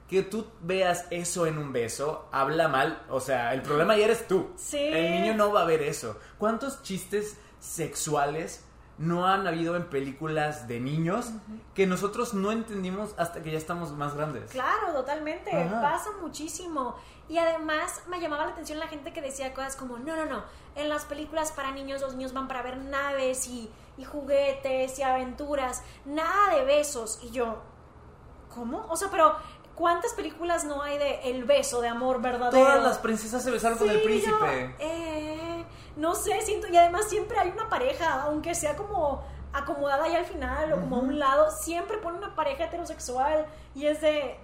[0.09, 4.29] Que tú veas eso en un beso, habla mal, o sea, el problema ya eres
[4.29, 4.51] tú.
[4.57, 4.79] Sí.
[4.79, 6.19] El niño no va a ver eso.
[6.39, 8.65] ¿Cuántos chistes sexuales
[8.99, 11.31] no han habido en películas de niños
[11.75, 14.51] que nosotros no entendimos hasta que ya estamos más grandes?
[14.51, 15.51] Claro, totalmente.
[15.51, 15.83] Ajá.
[15.83, 16.97] Pasa muchísimo.
[17.29, 20.45] Y además me llamaba la atención la gente que decía cosas como, no, no, no,
[20.77, 25.03] en las películas para niños los niños van para ver naves y, y juguetes y
[25.03, 27.19] aventuras, nada de besos.
[27.23, 27.59] Y yo,
[28.55, 28.87] ¿cómo?
[28.89, 29.37] O sea, pero
[29.75, 32.65] ¿cuántas películas no hay de el beso de amor verdadero?
[32.65, 34.75] Todas las princesas se besaron con el príncipe.
[34.79, 35.36] yo, eh,
[35.97, 40.27] no sé, siento, y además siempre hay una pareja, aunque sea como acomodada ahí al
[40.27, 44.37] final o como a un lado, siempre pone una pareja heterosexual y es de,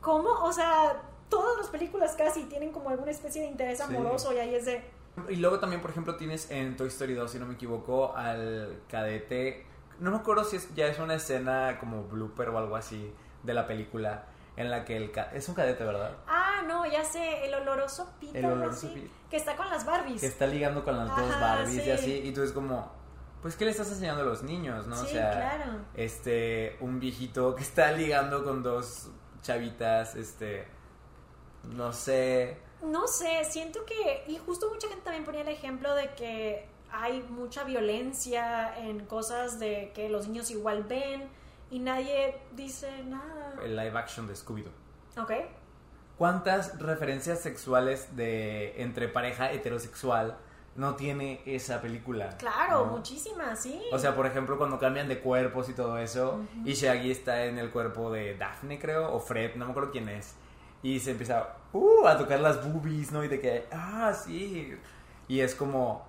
[0.00, 0.28] ¿cómo?
[0.44, 3.84] O sea, todas las películas casi tienen como alguna especie de interés Sí.
[3.84, 4.84] amoroso y ahí es de,
[5.28, 8.80] Y luego también, por ejemplo, tienes en Toy Story 2, si no me equivoco, al
[8.88, 9.64] cadete.
[10.00, 13.12] No me acuerdo si es, ya es una escena como blooper o algo así
[13.44, 14.24] de la película
[14.56, 16.12] en la que el ca- es un cadete, ¿verdad?
[16.26, 20.20] ah, no, ya sé, el oloroso Pete, El oloroso así, que está con las Barbies.
[20.20, 21.88] Que está ligando con las dos Barbies sí.
[21.88, 22.12] y así.
[22.24, 22.92] Y tú es como,
[23.42, 24.94] pues, ¿qué le estás enseñando a los niños, no?
[25.00, 25.72] o Sí, sea, claro.
[25.94, 29.08] este, un viejito que está ligando con dos
[29.42, 30.66] chavitas, este,
[31.64, 32.56] no sé.
[32.82, 37.22] no sé, siento que, y justo mucha gente también ponía el ejemplo de que hay
[37.28, 41.28] mucha violencia en cosas de que los niños igual ven
[41.74, 43.52] y nadie dice nada.
[43.60, 44.70] El live action de Scooby-Doo.
[45.20, 45.32] Ok.
[46.16, 50.38] ¿Cuántas referencias sexuales de entre pareja heterosexual
[50.76, 52.36] no tiene esa película?
[52.38, 52.92] Claro, ¿no?
[52.92, 53.82] muchísimas, sí.
[53.90, 57.58] O sea, por ejemplo, cuando cambian de cuerpos y todo eso, y Shaggy está en
[57.58, 60.36] el cuerpo de Daphne, creo, o Fred, no me acuerdo quién es,
[60.80, 63.24] y se empieza uh, a tocar las boobies, ¿no?
[63.24, 64.78] Y de que, ah, sí.
[65.26, 66.06] Y es como,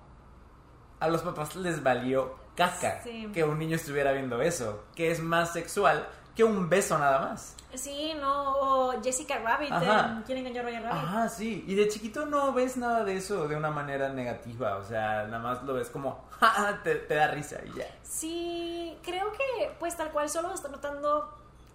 [1.00, 3.30] a los papás les valió caca Sí.
[3.32, 7.54] que un niño estuviera viendo eso, que es más sexual que un beso nada más.
[7.74, 11.02] Sí, no, o Jessica Rabbit, en ¿Quién engañó a Roger Rabbit?
[11.02, 11.64] Ajá, sí.
[11.66, 14.76] Y de chiquito no ves nada de eso de una manera negativa.
[14.76, 17.86] O sea, nada más lo ves como, "Ja, ja", te, te da risa y ya.
[18.02, 21.28] Sí, creo que pues tal cual solo está notando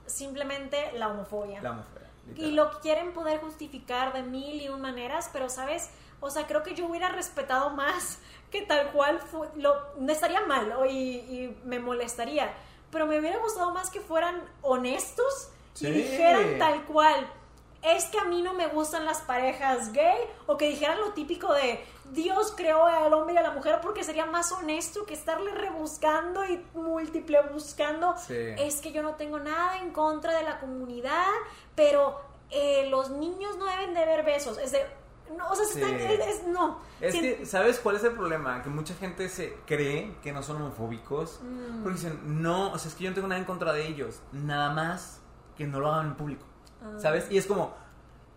[0.06, 1.62] simplemente la homofobia.
[1.62, 2.02] La mujer.
[2.36, 5.89] Y lo quieren poder justificar de mil y un maneras, pero sabes,
[6.21, 8.19] o sea, creo que yo hubiera respetado más
[8.51, 9.19] que tal cual
[9.55, 12.53] lo no estaría mal o- y, y me molestaría,
[12.91, 15.88] pero me hubiera gustado más que fueran honestos Sí.
[15.88, 17.27] y dijeran tal cual.
[17.81, 21.51] Es que a mí no me gustan las parejas gay o que dijeran lo típico
[21.53, 25.51] de Dios creó al hombre y a la mujer porque sería más honesto que estarle
[25.53, 28.36] rebuscando y múltiple buscando Sí.
[28.60, 31.25] es que yo no tengo nada en contra de la comunidad,
[31.73, 34.57] pero eh, los niños no deben de ver besos.
[34.60, 34.86] Es de,
[35.38, 35.82] no, o sea, se Sí.
[35.82, 36.80] están- es, es- no.
[37.00, 38.62] Es Sien- que, ¿sabes cuál es el problema?
[38.62, 41.39] Que mucha gente se cree que no son homofóbicos.
[41.44, 41.84] Mm.
[41.84, 44.22] Porque dicen, no, o sea, es que yo no tengo nada en contra de ellos.
[44.32, 45.22] Nada más
[45.58, 46.46] que no lo hagan en público.
[46.84, 46.98] Ah.
[47.00, 47.28] ¿Sabes?
[47.32, 47.76] Y es como,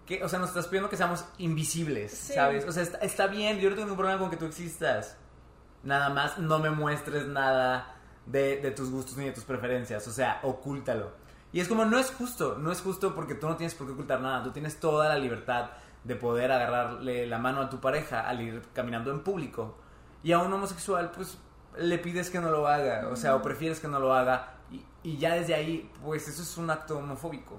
[0.07, 2.35] que, o sea, nos estás pidiendo que seamos invisibles, Sí.
[2.35, 2.67] ¿sabes?
[2.67, 5.17] O sea, está, está bien, yo no tengo ningún problema con que tú existas.
[5.83, 7.95] Nada más no me muestres nada
[8.27, 10.07] de, de tus gustos ni de tus preferencias.
[10.09, 11.13] O sea, ocúltalo.
[11.53, 13.93] Y es como, no es justo, no es justo porque tú no tienes por qué
[13.93, 14.43] ocultar nada.
[14.43, 15.71] Tú tienes toda la libertad
[16.05, 19.77] de poder agarrarle la mano a tu pareja al ir caminando en público.
[20.23, 21.39] Y a un homosexual, pues,
[21.79, 23.09] le pides que no lo haga.
[23.09, 24.55] O sea, o prefieres que no lo haga.
[24.71, 27.59] Y, y ya desde ahí, pues, eso es un acto homofóbico.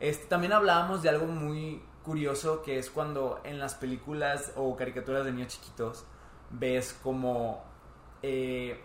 [0.00, 5.24] Este, también hablábamos de algo muy curioso que es cuando en las películas o caricaturas
[5.24, 6.04] de niños chiquitos
[6.50, 7.64] ves como
[8.22, 8.78] eh,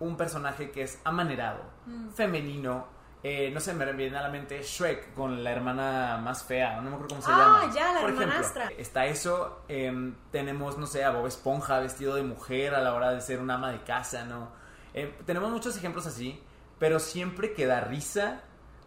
[0.00, 2.08] un personaje que es amanerado, Mm.
[2.10, 2.86] femenino.
[3.24, 6.82] Eh, no sé, me viene a la mente Shrek con la hermana más fea, no
[6.90, 7.74] me acuerdo cómo se Ah, llama.
[7.74, 8.68] ya, la Por ejemplo, hermanastra.
[8.76, 13.10] está eso, em, tenemos, no sé, a Bob Esponja vestido de mujer a la hora
[13.12, 14.50] de ser una ama de casa, ¿no?
[14.94, 16.42] Em, tenemos muchos ejemplos así,
[16.78, 18.40] pero siempre que da risa,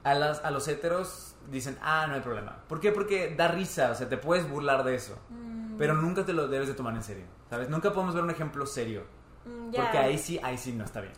[0.04, 2.58] a, las, a los héteros dicen, ah, no hay problema.
[2.68, 2.92] ¿Por qué?
[2.92, 6.48] Porque da risa, o sea, te puedes burlar de eso, Mm, pero nunca te lo
[6.48, 7.70] debes de tomar en serio, ¿sabes?
[7.70, 9.04] Nunca podemos ver un ejemplo serio,
[9.46, 9.82] mm, ya.
[9.82, 11.14] porque ahí sí, ahí sí no está bien.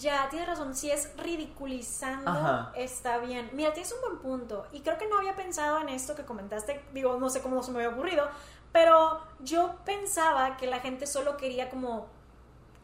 [0.00, 2.72] Ya, tienes razón, si es ridiculizando, Ajá.
[2.74, 3.50] está bien.
[3.52, 4.66] Mira, tienes un buen punto.
[4.72, 6.82] Y creo que no había pensado en esto que comentaste.
[6.94, 8.26] Digo, no sé cómo se me había ocurrido.
[8.72, 12.06] Pero yo pensaba que la gente solo quería como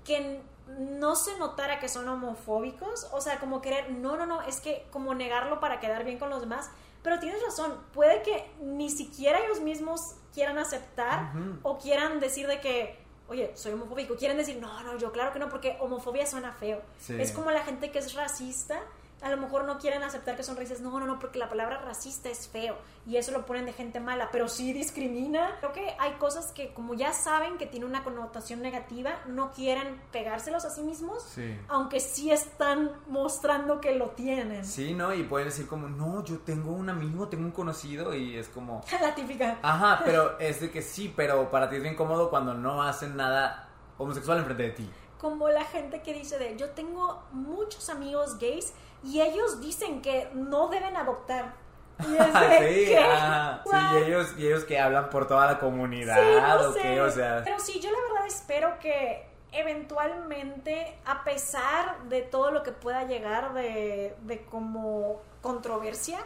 [0.04, 0.42] que
[0.78, 3.08] no se notara que son homofóbicos.
[3.12, 6.28] O sea, como querer, no, no, no, es que como negarlo para quedar bien con
[6.28, 6.70] los demás.
[7.02, 12.60] Pero tienes razón, puede que ni siquiera ellos mismos quieran aceptar o quieran decir de
[12.60, 14.16] que, oye, soy homofóbico.
[14.16, 16.82] Quieren decir, no, no, yo claro que no, porque homofobia suena feo.
[16.98, 17.16] Sí.
[17.20, 18.80] Es como la gente que es racista,
[19.22, 20.80] a lo mejor no quieren aceptar que son racistas.
[20.80, 22.76] No, no, no, porque la palabra racista es feo
[23.06, 25.56] y eso lo ponen de gente mala, pero sí discrimina.
[25.60, 30.00] Creo que hay cosas que como ya saben que tiene una connotación negativa, no quieren
[30.12, 31.58] pegárselos a sí mismos, Sí.
[31.68, 34.64] aunque sí están mostrando que lo tienen.
[34.64, 35.14] Sí, ¿no?
[35.14, 38.82] Y pueden decir como, no, yo tengo un amigo, tengo un conocido y es como...
[39.00, 39.58] La típica.
[39.62, 43.16] Ajá, pero es de que sí, pero para ti es bien cómodo cuando no hacen
[43.16, 44.90] nada homosexual enfrente de ti.
[45.20, 50.28] Como la gente que dice de, yo tengo muchos amigos gays y ellos dicen que
[50.34, 51.54] no deben adoptar.
[52.00, 53.62] Y es de, sí, ajá.
[53.64, 56.80] Sí, y ellos, y ellos que hablan por toda la comunidad, Sí, no o sé.
[56.82, 57.42] qué, o sea...
[57.44, 63.04] Pero sí, yo la verdad espero que eventualmente, a pesar de todo lo que pueda
[63.04, 66.18] llegar de, de como controversia,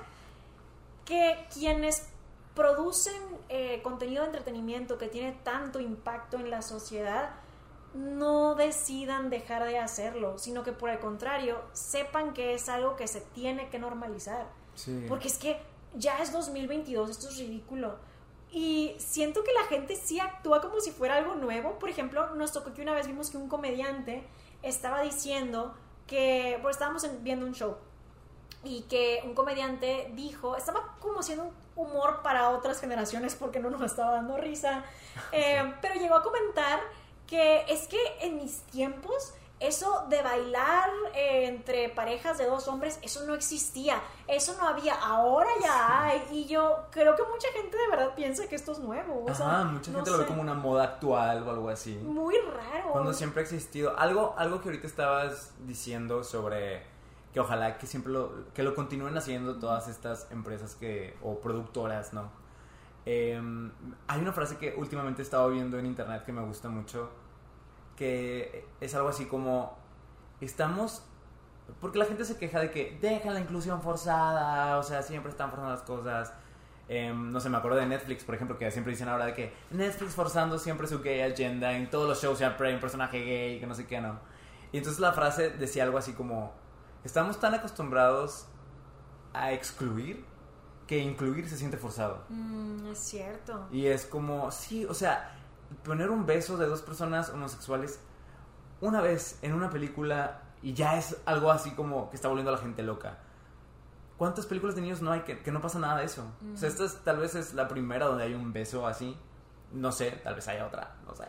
[1.05, 2.09] que quienes
[2.55, 3.14] producen
[3.48, 7.31] eh, contenido de entretenimiento que tiene tanto impacto en la sociedad,
[7.94, 13.09] no decidan dejar de hacerlo, sino que por el contrario, sepan que es algo que
[13.09, 14.46] se tiene que normalizar.
[14.74, 15.05] Sí.
[15.09, 15.61] Porque es que
[15.94, 17.96] ya es 2022, esto es ridículo.
[18.53, 21.79] Y siento que la gente sí actúa como si fuera algo nuevo.
[21.79, 24.25] Por ejemplo, nos tocó que una vez vimos que un comediante
[24.62, 25.75] estaba diciendo
[26.06, 27.77] que, pues estábamos en- viendo un show
[28.62, 31.52] y que un comediante dijo, estaba como haciendo un
[31.87, 34.85] humor para otras generaciones porque no nos estaba dando risa,
[35.33, 36.81] eh, pero llegó a comentar
[37.31, 42.98] que es que en mis tiempos eso de bailar eh, entre parejas de dos hombres,
[43.02, 46.22] eso no existía, eso no había, ahora ya hay.
[46.33, 49.26] Y yo creo que mucha gente de verdad piensa que esto es nuevo.
[49.28, 51.94] O sea, Ajá, mucha no gente lo ve como una moda actual o algo así.
[51.96, 52.90] Muy raro.
[52.92, 53.96] Cuando siempre ha existido.
[53.98, 56.83] Algo, algo que ahorita estabas diciendo sobre
[57.35, 62.14] que ojalá que siempre lo, que lo continúen haciendo todas estas empresas que, o productoras,
[62.14, 62.31] ¿no?
[63.04, 63.70] Em,
[64.08, 67.10] hay una frase que últimamente he estado viendo en internet que me gusta mucho,
[68.01, 69.77] que es algo así como,
[70.40, 71.03] estamos,
[71.83, 75.51] porque la gente se queja de que dejan la inclusión forzada, o sea, siempre están
[75.51, 76.33] forzando las cosas.
[76.88, 79.53] Em, no sé, me acuerdo de Netflix, por ejemplo, que siempre dicen ahora de que
[79.71, 83.61] Netflix forzando siempre su gay agenda, en todos los shows siempre hay un personaje gay,
[83.61, 84.19] que no sé qué, no.
[84.73, 86.55] Y entonces la frase decía algo así como,
[87.05, 88.46] estamos tan acostumbrados
[89.35, 90.25] a excluir
[90.87, 92.25] que incluir se siente forzado.
[92.31, 93.69] Mm, es cierto.
[93.71, 95.37] Y es como, sí, o sea,
[95.85, 98.00] poner un beso de dos personas homosexuales
[98.81, 102.56] una vez en una película y ya es algo así como que está volviendo a
[102.56, 103.18] la gente loca.
[104.18, 106.27] ¿Cuántas películas de niños no hay que, que no pasa nada de eso?
[106.52, 109.16] O sea, esta es- tal vez es la primera donde hay un beso así.
[109.73, 111.25] No sé, tal vez haya otra, no sé.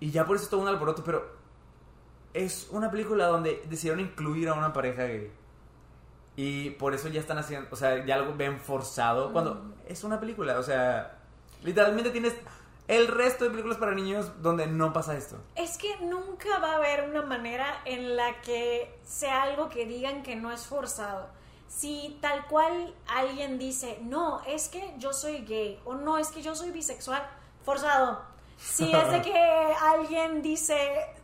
[0.00, 1.24] Y ya por eso es todo un alboroto, pero
[2.34, 5.32] es una película donde decidieron incluir a una pareja gay.
[6.36, 9.32] Y por eso ya están haciendo, o sea, ya algo ven forzado.
[9.32, 11.18] Cuando es una película, o sea,
[11.62, 12.34] literalmente tienes
[12.96, 15.36] el resto de películas para niños donde no pasa esto.
[15.54, 20.22] Es que nunca va a haber una manera en la que sea algo que digan
[20.22, 21.28] que no es forzado.
[21.68, 26.42] Si tal cual alguien dice, no, es que yo soy gay o no, es que
[26.42, 27.22] yo soy bisexual,
[27.64, 28.22] forzado.
[28.58, 29.32] Si es de que
[29.80, 30.76] alguien dice,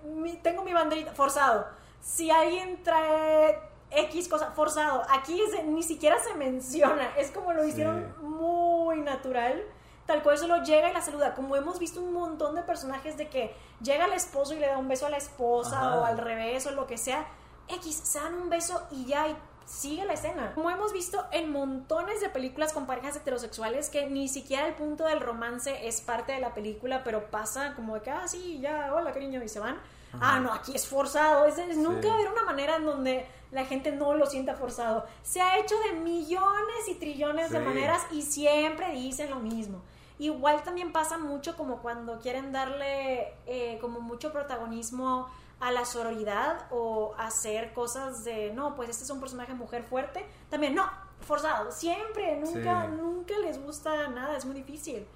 [0.05, 1.67] "Mi- tengo mi banderita, forzado.
[2.01, 3.59] Si alguien trae
[3.91, 5.03] X cosa, forzado.
[5.11, 7.71] Aquí es ni siquiera se menciona, es como lo Sí.
[7.71, 9.63] hicieron muy natural.
[10.07, 11.35] Tal cual solo llega y la saluda.
[11.35, 14.79] Como hemos visto un montón de personajes de que llega el esposo y le da
[14.79, 15.97] un beso a la esposa Ajá.
[15.99, 17.27] o al revés o lo que sea.
[17.69, 20.53] X, se dan un beso y ya y sigue la escena.
[20.55, 25.05] Como hemos visto en montones de películas con parejas heterosexuales que ni siquiera el punto
[25.07, 28.95] del romance es parte de la película, pero pasa como de que, ah, sí, ya,
[28.95, 29.77] hola cariño, y se van.
[30.21, 31.47] Ah, no, aquí es forzado.
[31.47, 34.55] Es, es- Nunca va a haber una manera en donde la gente no lo sienta
[34.55, 35.05] forzado.
[35.25, 37.65] Se ha hecho de millones y trillones de Sí.
[37.65, 39.83] maneras y siempre dicen lo mismo.
[40.19, 45.29] Igual también pasa mucho como cuando quieren darle eh, como mucho protagonismo
[45.61, 50.25] a la sororidad o hacer cosas de, no, pues este es un personaje mujer fuerte.
[50.51, 50.89] También, no,
[51.21, 52.93] forzado, siempre, nunca, Sí.
[52.97, 55.07] nunca les gusta nada, es muy difícil.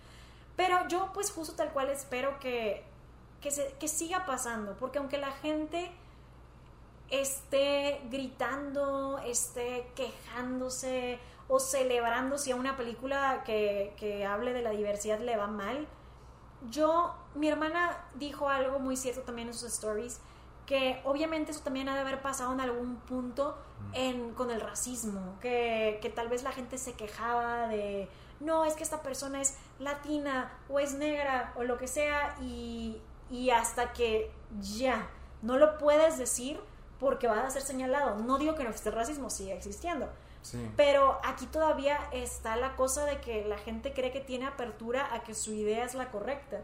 [0.57, 2.84] Pero yo pues justo tal cual espero que,
[3.40, 5.90] que, se- que siga pasando, porque aunque la gente
[7.11, 11.18] esté gritando, esté quejándose
[11.51, 15.88] o celebrando si a una película que, que hable de la diversidad le va mal,
[16.70, 20.20] yo, mi hermana dijo algo muy cierto también en sus stories,
[20.64, 23.59] que obviamente eso también ha de haber pasado en algún punto
[23.94, 28.74] en, con el racismo, que, que tal vez la gente se quejaba de, no, es
[28.74, 33.92] que esta persona es latina o es negra o lo que sea, y, y hasta
[33.92, 34.30] que
[34.61, 35.11] ya
[35.42, 36.61] no lo puedes decir
[37.01, 38.18] porque vas a ser señalado.
[38.18, 40.09] No digo que no existe racismo, sigue existiendo.
[40.43, 40.70] Sí.
[40.76, 45.22] Pero aquí todavía está la cosa de que la gente cree que tiene apertura a
[45.22, 46.62] que su idea es la correcta.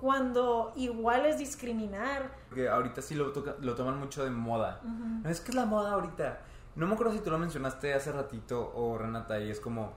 [0.00, 2.32] Cuando igual es discriminar.
[2.48, 4.80] Porque ahorita sí lo, toca- lo toman mucho de moda.
[4.82, 5.28] Ujú.
[5.28, 6.40] Es que es la moda ahorita.
[6.74, 9.92] No me acuerdo si tú lo mencionaste hace ratito o Renata, y es como,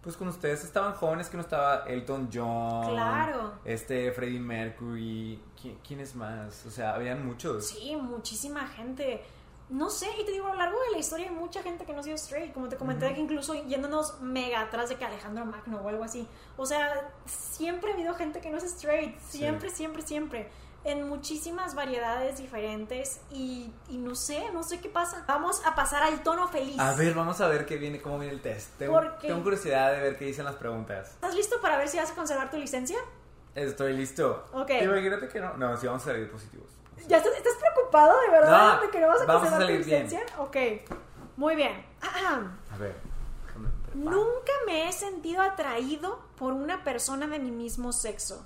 [0.00, 3.52] pues con ustedes estaban jóvenes que no estaba Elton John, Claro.
[3.64, 6.64] este Freddie Mercury, ¿quién, quién es más?
[6.64, 7.66] O sea, habían muchos.
[7.66, 9.22] Sí, muchísima gente.
[9.68, 11.92] No sé, y te digo, a lo largo de la historia hay mucha gente que
[11.92, 12.52] no ha sido straight.
[12.52, 16.28] Como te comenté, que incluso yéndonos mega atrás de que Alejandro Magno o algo así.
[16.56, 19.18] O sea, siempre ha habido gente que no es straight.
[19.20, 20.50] Siempre, siempre, siempre.
[20.84, 23.20] En muchísimas variedades diferentes.
[23.32, 25.24] Y, y no sé, no sé qué pasa.
[25.26, 26.78] Vamos a pasar al tono feliz.
[26.78, 28.70] A ver, vamos a ver qué viene, cómo viene el test.
[28.78, 31.10] Tengo, tengo curiosidad de ver qué dicen las preguntas.
[31.10, 32.98] ¿Estás listo para ver si vas a conservar tu licencia?
[33.56, 34.46] Estoy listo.
[34.52, 34.70] Ok.
[34.80, 35.56] Imagínate que no.
[35.56, 36.70] No, sí vamos a salir positivos.
[37.08, 37.55] ¿Ya estás, estás
[37.90, 40.08] preocupado de verdad No, de que no vas a vamos a tu salir bien.
[40.38, 40.56] Ok,
[41.36, 41.84] muy bien.
[42.72, 42.94] A ver.
[43.94, 48.44] Nunca me he sentido atraído por una persona de mi mismo sexo.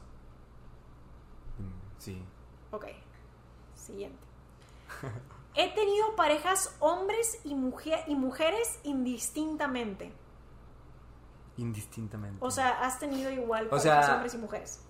[1.58, 2.24] Mm, Sí.
[2.70, 2.86] Ok,
[3.74, 4.18] siguiente.
[5.54, 10.12] He tenido parejas hombres y, mujer, y mujeres indistintamente.
[11.56, 12.38] Indistintamente.
[12.40, 14.80] O sea, has tenido igual O parejas sea- hombres y mujeres.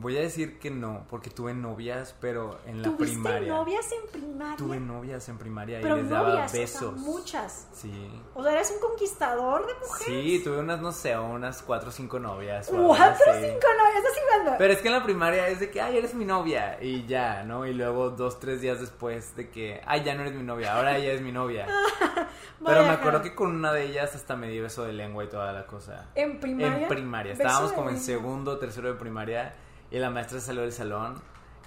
[0.00, 3.52] Voy a decir que no, porque tuve novias, pero en la ¿Tuviste primaria.
[3.52, 4.56] novias en primaria?
[4.56, 6.96] Tuve novias en primaria Pero y les daba novias, o sea, besos.
[6.98, 7.66] muchas.
[7.72, 8.22] Sí.
[8.32, 10.24] O sea, eres un conquistador de mujeres.
[10.24, 12.68] Sí, tuve unas, no sé, unas cuatro o cinco novias.
[12.68, 13.40] Cuatro o así.
[13.44, 14.52] cinco novias, estás jugando.
[14.56, 16.78] Pero es que en la primaria es de que, ay, eres mi novia.
[16.80, 17.66] Y ya, ¿no?
[17.66, 20.96] Y luego dos, tres días después de que, ay, ya no eres mi novia, ahora
[20.96, 21.66] ella es mi novia.
[22.64, 25.28] Pero me acuerdo que con una de ellas hasta me di beso de lengua y
[25.28, 26.06] toda la cosa.
[26.14, 26.82] En primaria.
[26.82, 27.32] En primaria.
[27.32, 29.54] Estábamos como en segundo tercero de primaria
[29.90, 31.14] y la maestra salió del salón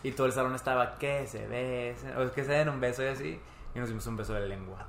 [0.04, 3.08] y todo el salón estaba que se besen o que se den un beso y
[3.08, 3.42] así.
[3.74, 4.86] Y nos dimos un beso de lengua.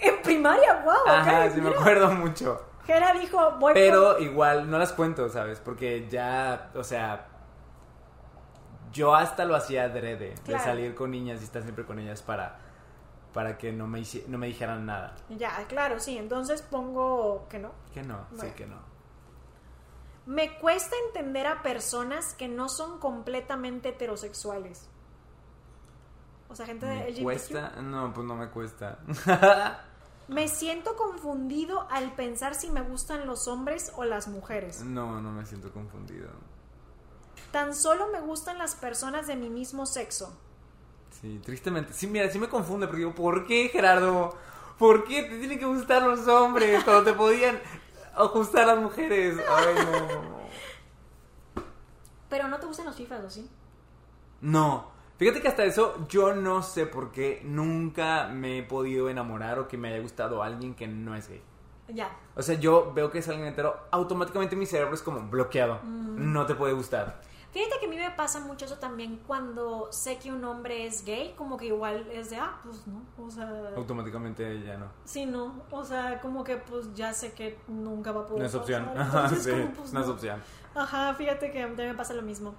[0.00, 0.94] En primaria, wow.
[1.08, 2.64] Ajá, sí me acuerdo mucho.
[2.86, 5.60] Jera dijo, voy Pero por- igual no las cuento, ¿sabes?
[5.60, 7.26] Porque ya, o sea,
[8.92, 10.58] yo hasta lo hacía adrede, Claro.
[10.58, 12.58] de salir con niñas y estar siempre con ellas para,
[13.32, 15.14] para que no me, no me dijeran nada.
[15.28, 16.18] Ya, claro, sí.
[16.18, 17.72] Entonces pongo que no.
[17.94, 18.76] Que no, sí que no.
[20.26, 24.88] Me cuesta entender a personas que no son completamente heterosexuales.
[26.48, 27.22] O sea, gente de ¿Me LGBTQ.
[27.22, 27.70] cuesta?
[27.82, 28.98] No, pues no me cuesta.
[30.28, 34.84] Me siento confundido al pensar si me gustan los hombres o las mujeres.
[34.84, 36.28] no, no me siento confundido.
[37.50, 40.38] Tan solo me gustan las personas de mi mismo sexo.
[41.20, 41.92] Sí, tristemente.
[41.92, 44.36] Sí, mira, sí me confunde porque digo, ¿por qué, Gerardo?
[44.78, 47.60] ¿Por qué te tienen que gustar los hombres cuando te podían
[48.14, 49.36] ajustar las mujeres?
[49.48, 50.40] Ay, no.
[52.28, 53.50] Pero no te gustan los fifas, ¿o sí?
[54.40, 54.90] No.
[55.18, 59.68] Fíjate que hasta eso yo no sé por qué nunca me he podido enamorar o
[59.68, 61.42] que me haya gustado alguien que no es gay.
[61.88, 62.16] Ya.
[62.36, 65.80] O sea, yo veo que es alguien hetero, automáticamente mi cerebro es como bloqueado.
[65.84, 67.20] No te puede gustar.
[67.52, 71.04] Fíjate que a mí me pasa mucho eso también cuando sé que un hombre es
[71.04, 74.86] gay, como que igual es de, ah, pues no, o sea, Automáticamente ya no.
[75.04, 78.46] sí, no, o sea, como que pues ya sé que nunca va a poder No
[78.46, 78.84] es opción.
[78.84, 80.42] pasar, Ajá, entonces, sí, como, pues, no es opción.
[80.76, 82.54] Ajá, fíjate que a mí también me pasa lo mismo.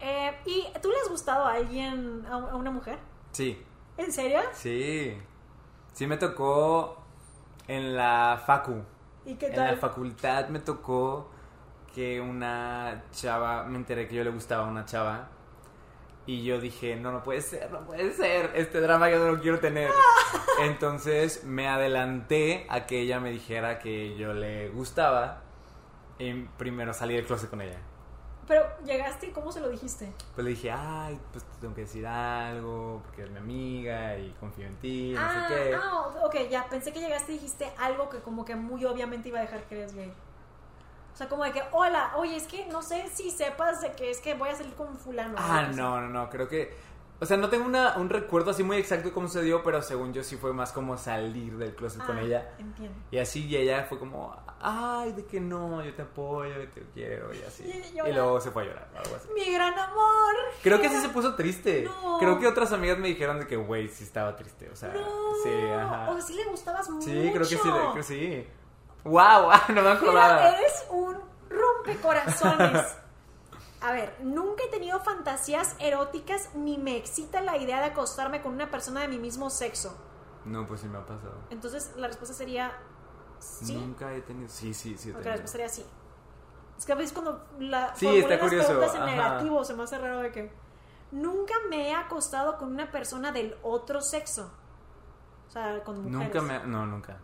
[0.00, 2.98] Eh, ¿Y tú le has gustado a alguien, a, una mujer?
[3.30, 3.62] Sí,
[3.96, 4.40] ¿En serio?
[4.52, 5.16] sí.
[5.92, 6.98] Sí me tocó
[7.68, 8.82] en la facu.
[9.24, 9.76] ¿Y qué En la tal?
[9.78, 11.30] facultad me tocó
[11.96, 15.30] que una chava, me enteré que yo le gustaba a una chava.
[16.26, 18.50] Y yo dije, no, no puede ser, no puede ser.
[18.54, 19.90] Este drama yo no lo quiero tener.
[20.60, 25.40] Entonces me adelanté a que ella me dijera que yo le gustaba.
[26.18, 27.78] Y primero salí del closet con ella.
[28.46, 30.12] Pero llegaste y cómo se lo dijiste.
[30.34, 34.32] Pues le dije, ay, pues te tengo que decir algo, porque es mi amiga y
[34.38, 35.74] confío en ti, no ah, sé qué.
[35.74, 39.38] ah, ok, ya pensé que llegaste y dijiste algo que como que muy obviamente iba
[39.38, 40.12] a dejar que eres gay.
[41.16, 44.10] O sea, como de que, hola, oye, es que no sé si sepas de que
[44.10, 45.34] es que voy a salir con fulano.
[45.38, 46.76] Ah, no, no, no, creo que...
[47.20, 50.12] O sea, no tengo una, un recuerdo así muy exacto de cómo sucedió, pero según
[50.12, 52.50] yo sí fue más como salir del closet con Ah, ella.
[52.58, 52.94] Entiendo.
[53.10, 56.82] Y así y ella fue como, ay, de que no, yo te apoyo, yo te
[56.92, 57.64] quiero y así.
[57.64, 59.28] Y luego se fue a llorar, algo así.
[59.34, 60.34] Mi gran amor.
[60.62, 61.84] Creo que sí se puso triste.
[61.84, 62.18] No.
[62.18, 64.68] Creo que otras amigas me dijeron de que, güey, sí estaba triste.
[64.68, 65.32] O sea, No.
[65.42, 66.10] sí, ajá.
[66.10, 67.06] O sea, sí le gustabas mucho.
[67.06, 68.46] Sí, creo que sí, creo que sí.
[69.06, 69.50] ¡Wow!
[69.74, 70.34] No me acordaba.
[70.36, 71.16] Mira, eres un
[71.48, 72.96] rompecorazones.
[73.80, 78.52] A ver, nunca he tenido fantasías eróticas ni me excita la idea de acostarme con
[78.52, 79.96] una persona de mi mismo sexo.
[80.44, 81.34] No, pues sí me ha pasado.
[81.50, 82.72] Entonces la respuesta sería
[83.38, 83.76] sí.
[83.76, 84.48] Nunca he tenido.
[84.48, 85.10] Sí, sí, sí.
[85.10, 85.86] he la respuesta sería sí.
[86.78, 89.10] Es que a veces cuando la Sí, está las preguntas en ajá.
[89.10, 90.52] negativo se me hace raro de que
[91.10, 94.50] nunca me he acostado con una persona del otro sexo.
[95.48, 96.34] O sea, con mujeres.
[96.34, 96.66] Nunca me.
[96.66, 97.18] No, nunca.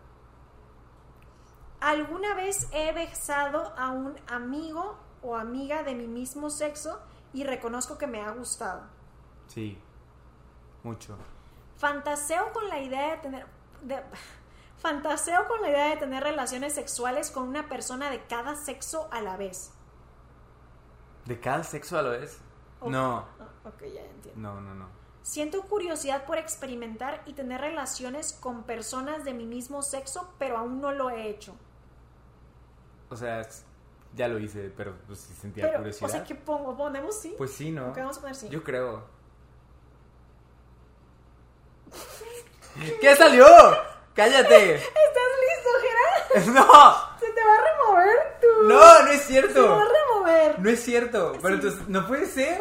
[1.82, 7.00] ¿Alguna vez he besado a un amigo o amiga de mi mismo sexo
[7.32, 8.82] y reconozco que me ha gustado?
[9.48, 9.76] Sí.
[10.84, 11.16] Mucho.
[11.78, 13.46] Fantaseo con la idea de tener
[13.82, 14.02] de-
[14.78, 19.20] fantaseo con la idea de tener relaciones sexuales con una persona de cada sexo a
[19.20, 19.72] la vez.
[21.24, 22.38] ¿De cada sexo a la vez?
[22.86, 23.24] No.
[23.40, 24.40] Ah, ok, ya entiendo.
[24.40, 24.86] No, no, no.
[25.22, 30.80] Siento curiosidad por experimentar y tener relaciones con personas de mi mismo sexo, pero aún
[30.80, 31.54] no lo he hecho.
[33.12, 33.46] O sea,
[34.14, 36.08] ya lo hice, pero pues sí sentía Pero, curiosidad.
[36.08, 36.74] o sea, ¿qué pongo?
[36.74, 37.34] ¿Ponemos sí?
[37.36, 37.90] Pues sí, ¿no?
[37.90, 38.48] Ok, vamos a poner sí.
[38.48, 39.04] Yo creo.
[43.00, 43.46] ¿Qué salió?
[44.14, 44.74] ¡Cállate!
[44.76, 44.92] ¿Estás
[45.42, 46.46] listo, Gerard?
[46.54, 47.18] ¡No!
[47.20, 48.62] Se te va a remover tu...
[48.68, 49.02] ¡No!
[49.04, 49.84] ¡No es Se te va a cierto!
[49.92, 50.58] remover.
[50.58, 51.32] No es cierto.
[51.42, 51.54] Pero Sí.
[51.66, 52.60] entonces, no puede ser.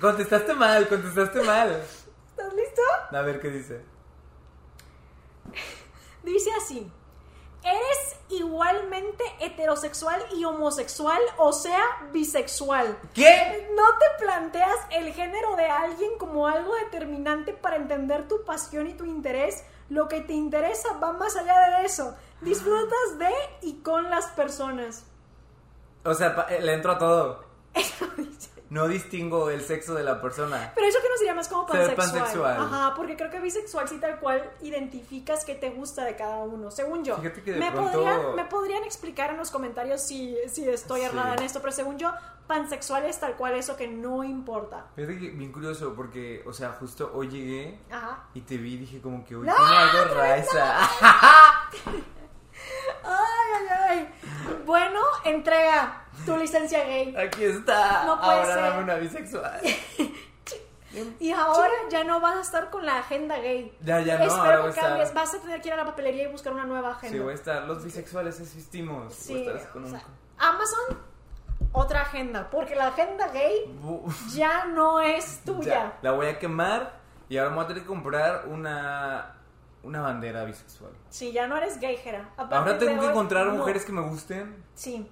[0.00, 1.82] Contestaste mal, contestaste mal.
[2.30, 2.82] ¿Estás listo?
[3.10, 3.82] A ver qué dice.
[6.22, 6.92] Dice así.
[7.62, 11.80] ¿Eres igualmente heterosexual y homosexual, o sea,
[12.12, 12.98] bisexual?
[13.14, 13.68] ¿Qué?
[13.74, 18.94] ¿No te planteas el género de alguien como algo determinante para entender tu pasión y
[18.94, 19.64] tu interés?
[19.88, 22.14] Lo que te interesa va más allá de eso.
[22.40, 23.30] Disfrutas de
[23.62, 25.04] y con las personas.
[26.04, 27.44] O sea, eh, le entro a todo.
[27.74, 28.37] Eso dice.
[28.70, 30.72] No distingo el sexo de la persona.
[30.74, 32.20] Pero eso que nos sería más como Ser pansexual.
[32.20, 32.56] pansexual.
[32.60, 36.70] Ajá, porque creo que bisexual sí tal cual identificas qué te gusta de cada uno,
[36.70, 37.16] según yo.
[37.16, 41.00] Fíjate que de me, pronto- podrían, me podrían explicar en los comentarios si, si estoy
[41.00, 41.06] Sí.
[41.06, 42.12] errada en esto, pero según yo,
[42.46, 44.86] pansexual es tal cual eso que no importa.
[44.96, 48.24] Fíjate que bien curioso porque, o sea, justo hoy llegué Ajá.
[48.34, 49.54] y te vi y dije como que hoy ¡No!
[49.54, 50.78] tiene algo Raiza.
[53.02, 54.08] Ay, ay, ay.
[54.66, 57.14] Bueno, entrega tu licencia gay.
[57.16, 58.04] Aquí está.
[58.06, 58.62] No puede Ahora ser.
[58.62, 59.60] dame una bisexual.
[61.20, 63.76] Y ahora ya no vas a estar con la agenda gay.
[63.82, 65.14] Ya, ya no, Espero ahora que voy a estar- cambies.
[65.14, 67.16] Vas a tener que ir a la papelería y buscar una nueva agenda.
[67.16, 67.64] Sí, voy a estar.
[67.66, 69.14] Los bisexuales existimos.
[69.14, 70.02] Sí, con o sea,
[70.38, 70.98] Amazon,
[71.72, 72.48] otra agenda.
[72.50, 73.78] Porque la agenda gay
[74.32, 75.68] ya no es tuya.
[75.72, 76.94] Ya, la voy a quemar
[77.28, 79.36] y ahora me voy a tener que comprar una,
[79.82, 80.92] una bandera bisexual.
[81.10, 82.30] Sí, ya no eres gay, Jera.
[82.36, 83.54] A Ahora tengo que hoy, encontrar no.
[83.54, 84.64] mujeres que me gusten.
[84.74, 85.08] Sí.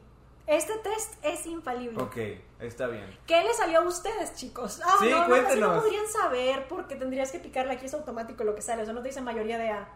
[0.47, 2.01] Este test es infalible.
[2.03, 2.17] Ok,
[2.61, 3.05] está bien.
[3.27, 4.81] ¿Qué le salió a ustedes, chicos?
[4.85, 5.75] Ah, Sí, no, no, cuéntenos.
[5.77, 8.83] no podrían saber porque tendrías que picarle aquí es automático lo que sale.
[8.83, 9.89] O sea, no te dice mayoría de A.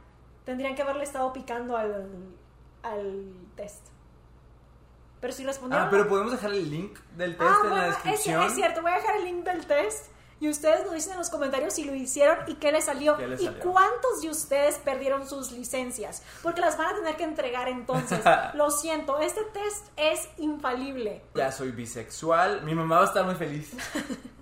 [0.44, 2.08] Tendrían que haberle estado picando al,
[2.82, 3.86] al test.
[5.20, 5.86] Pero si respondieron...
[5.86, 8.42] Ah, pero podemos dejar el link del test Ah, en la bueno, es, descripción.
[8.42, 8.82] es cierto.
[8.82, 10.06] Voy a dejar el link del test
[10.40, 13.16] y ustedes nos dicen en los comentarios si lo hicieron y qué les salió.
[13.18, 13.60] ¿Qué les y salió?
[13.60, 16.22] cuántos de ustedes perdieron sus licencias.
[16.42, 18.20] Porque las van a tener que entregar entonces.
[18.54, 21.22] lo siento, este test es infalible.
[21.34, 22.62] Ya soy bisexual.
[22.62, 23.72] Mi mamá va a estar muy feliz.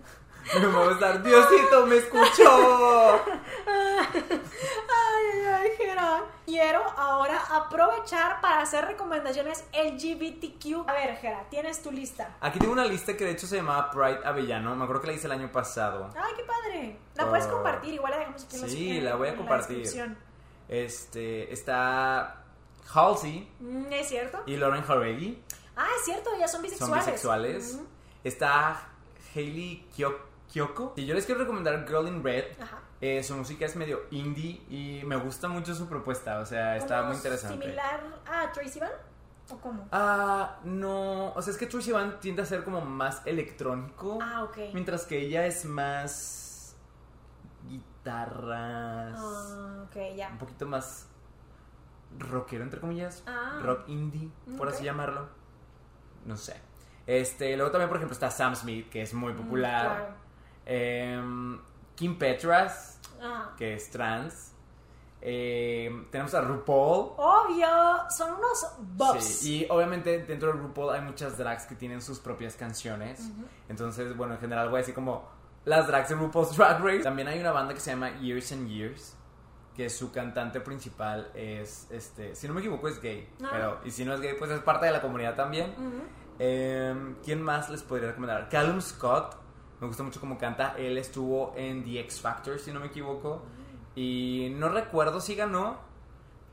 [0.54, 3.20] Mamá va a estar, Diosito, me escuchó.
[3.68, 6.24] Ay, ay, ay, Jera.
[6.46, 10.88] Quiero ahora aprovechar para hacer recomendaciones LGBTQ.
[10.88, 12.36] A ver, Jera, tienes tu lista.
[12.40, 14.74] Aquí tengo una lista que de hecho se llamaba Pride Avellano.
[14.74, 16.10] Me acuerdo que la hice el año pasado.
[16.16, 16.98] Ay, qué padre.
[17.14, 17.50] La puedes Oh.
[17.52, 19.86] compartir, igual la dejamos aquí en Sí, la voy a compartir.
[20.68, 22.44] Este, está
[22.92, 24.42] Halsey Mm, ¿Es cierto?
[24.46, 25.42] y Lauren Harvey.
[25.76, 27.04] Ah, es cierto, ya son Son bisexuales.
[27.06, 27.74] bisexuales.
[27.74, 27.86] Ujú.
[28.24, 28.88] Está
[29.34, 30.18] Hailey Kyo-
[30.52, 30.94] Kyoko.
[30.96, 32.60] Y yo les quiero recomendar Girl in Red.
[32.60, 32.80] Ajá.
[33.00, 36.40] Eh, su música es medio indie y me gusta mucho su propuesta.
[36.40, 37.62] O sea, está ¿Como muy interesante.
[37.62, 38.90] ¿Similar a Tracy Van?
[39.50, 39.88] ¿O cómo?
[39.92, 41.32] Ah, no.
[41.32, 44.18] O sea, es que Tracy Van tiende a ser como más electrónico.
[44.20, 44.56] Ah, ok.
[44.74, 46.76] Mientras que ella es más
[47.68, 49.14] guitarras.
[49.16, 50.30] Ah, ok, ya.
[50.30, 51.06] Un poquito más
[52.18, 53.22] rockero, entre comillas.
[53.26, 53.60] Ah.
[53.62, 55.28] Rock indie, por así llamarlo.
[56.26, 56.56] No sé.
[57.06, 59.84] Este, luego también, por ejemplo, está Sam Smith, que es muy popular.
[59.84, 60.27] Mm, claro.
[60.70, 61.58] Em,
[61.96, 63.52] Kim Petras, Ah.
[63.56, 64.52] que es trans.
[65.20, 67.14] Em, tenemos a RuPaul.
[67.16, 67.66] Obvio,
[68.16, 68.66] son unos
[68.96, 69.24] bobs.
[69.24, 73.28] Sí, y obviamente dentro de RuPaul hay muchas drags que tienen sus propias canciones.
[73.68, 75.26] Entonces, bueno, en general voy a decir como
[75.64, 77.00] las drags de RuPaul's Drag Race.
[77.02, 79.16] También hay una banda que se llama Years and Years,
[79.74, 83.28] que su cantante principal es, este, si no me equivoco, es gay.
[83.42, 83.48] Ah.
[83.50, 85.74] Pero, y si no es gay, pues es parte de la comunidad también.
[86.38, 88.48] Em, ¿Quién más les podría recomendar?
[88.48, 89.34] Callum Scott.
[89.80, 90.74] Me gusta mucho cómo canta.
[90.76, 93.42] Él estuvo en The X Factor, si no me equivoco.
[93.94, 95.78] Y no recuerdo si ganó,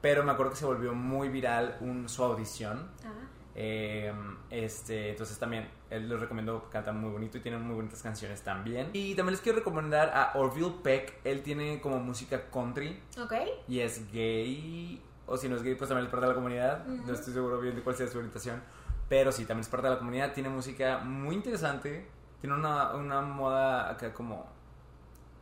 [0.01, 2.89] pero me acuerdo que se volvió muy viral un, su audición.
[3.03, 3.11] Ah.
[3.57, 8.41] Em, este, entonces también él les recomiendo, canta muy bonito y tiene muy bonitas canciones
[8.41, 8.89] también.
[8.93, 11.19] Y también les quiero recomendar a Orville Peck.
[11.23, 13.33] Él tiene como música country Ok.
[13.67, 15.01] y es gay.
[15.27, 16.87] O si no es gay, pues también es parte de la comunidad.
[16.87, 17.07] Ujú.
[17.07, 18.61] No estoy seguro bien de cuál sea su orientación.
[19.07, 20.33] Pero sí, también es parte de la comunidad.
[20.33, 22.07] Tiene música muy interesante.
[22.45, 24.45] Tiene una, una moda acá como...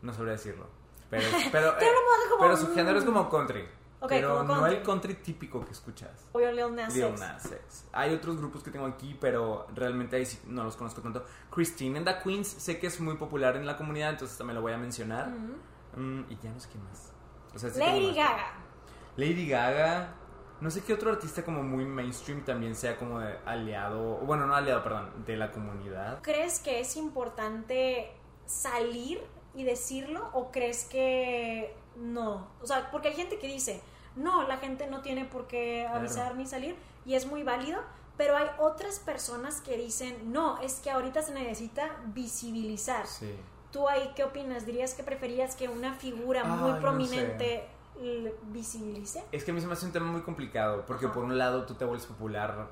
[0.01, 0.67] No sabría decirlo.
[1.09, 3.67] Pero, pero, Tiene una moda como- pero su género es como country.
[4.07, 4.75] Pero como no country.
[4.77, 6.27] el country típico que escuchas.
[6.31, 7.19] Obvio, Lil Nas Lil X.
[7.19, 7.85] Nas X.
[7.91, 11.25] Hay otros grupos que tengo aquí, pero realmente ahí sí no los conozco tanto.
[11.51, 14.61] Christine and the Queens sé que es muy popular en la comunidad, entonces también lo
[14.61, 15.27] voy a mencionar.
[15.97, 17.11] Mm, y ya no sé quién más.
[17.53, 18.15] O sea, sí tengo Lady más.
[18.15, 18.45] Gaga.
[19.17, 20.13] Lady Gaga.
[20.61, 24.55] No sé qué otro artista como muy mainstream también sea como de aliado, bueno, no
[24.55, 26.21] aliado, perdón, de la comunidad.
[26.21, 28.11] ¿Crees que es importante
[28.45, 29.21] salir
[29.55, 32.47] y decirlo o crees que no?
[32.61, 33.81] O sea, porque hay gente que dice,
[34.15, 36.35] no, la gente no tiene por qué avisar Claro.
[36.35, 36.75] ni salir
[37.05, 37.81] y es muy válido,
[38.15, 43.05] pero hay otras personas que dicen, no, es que ahorita se necesita visibilizar.
[43.07, 43.35] Sí.
[43.71, 44.65] ¿Tú ahí qué opinas?
[44.67, 47.67] ¿Dirías que preferías que una figura muy prominente
[48.51, 49.23] visibilice?
[49.31, 51.13] Es que a mí se me hace un tema muy complicado, porque Ajá.
[51.13, 52.67] por un lado tú te vuelves popular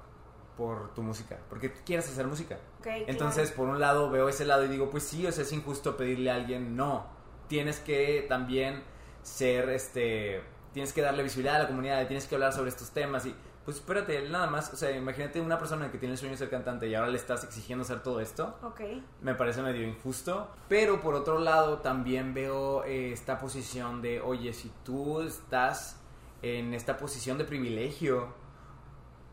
[0.58, 2.58] por tu música, porque tú quieres hacer música.
[2.86, 3.58] Entonces, claro.
[3.58, 6.32] por un lado veo ese lado y digo, pues sí, o sea, es injusto pedirle
[6.32, 7.06] a alguien, no.
[7.48, 8.84] Tienes que también
[9.24, 10.42] ser, este,
[10.74, 13.36] tienes que darle visibilidad a la comunidad, tienes que hablar sobre estos temas y,
[13.66, 16.50] pues espérate, nada más, o sea, imagínate una persona que tiene el sueño de ser
[16.50, 18.58] cantante y ahora le estás exigiendo hacer todo esto.
[18.64, 18.82] Ok.
[19.22, 24.54] Me parece medio injusto, pero por otro lado también veo eh, esta posición de, oye,
[24.54, 25.98] si tú estás
[26.42, 28.34] en esta posición de privilegio,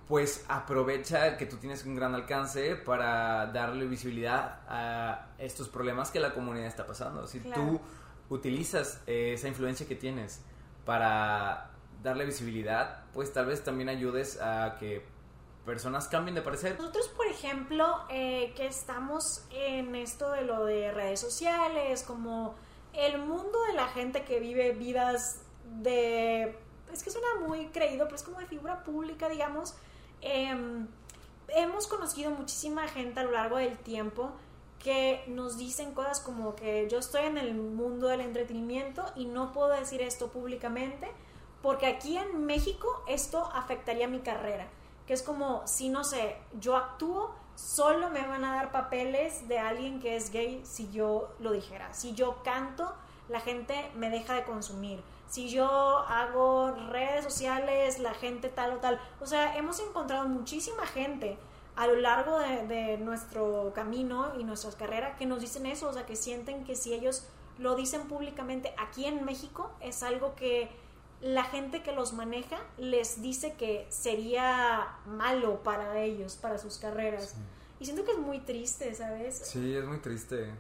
[0.06, 6.20] pues aprovecha que tú tienes un gran alcance para darle visibilidad a estos problemas que
[6.20, 7.26] la comunidad está pasando.
[7.26, 7.62] Si Claro.
[7.62, 7.80] tú
[8.34, 10.42] utilizas eh, esa influencia que tienes
[10.84, 11.70] para
[12.08, 15.04] darle visibilidad, pues tal vez también ayudes a que
[15.64, 16.76] personas cambien de parecer.
[16.78, 22.54] Nosotros, por ejemplo, eh, que estamos en esto de lo de redes sociales, como
[22.94, 26.58] el mundo de la gente que vive vidas de...
[26.92, 29.74] Es que suena muy creído, pero es como de figura pública, digamos.
[30.22, 30.88] Em,
[31.48, 34.32] hemos conocido muchísima gente a lo largo del tiempo
[34.78, 39.52] que nos dicen cosas como que yo estoy en el mundo del entretenimiento y no
[39.52, 41.08] puedo decir esto públicamente
[41.62, 44.68] porque aquí en México esto afectaría mi carrera.
[45.06, 49.58] Que es como, si no sé, yo actúo, solo me van a dar papeles de
[49.58, 51.92] alguien que es gay si yo lo dijera.
[51.94, 52.94] Si yo canto,
[53.28, 55.02] la gente me deja de consumir.
[55.28, 59.00] Si yo hago redes sociales, la gente tal o tal.
[59.20, 61.38] O sea, hemos encontrado muchísima gente
[61.76, 66.06] a lo largo de, nuestro camino y nuestras carreras que nos dicen eso, o sea,
[66.06, 67.28] que sienten que si ellos
[67.58, 70.70] lo dicen públicamente aquí en México es algo que
[71.20, 77.34] la gente que los maneja les dice que sería malo para ellos, para sus carreras.
[77.80, 79.38] Y siento que es muy triste, ¿sabes?
[79.44, 80.52] Sí, es muy triste.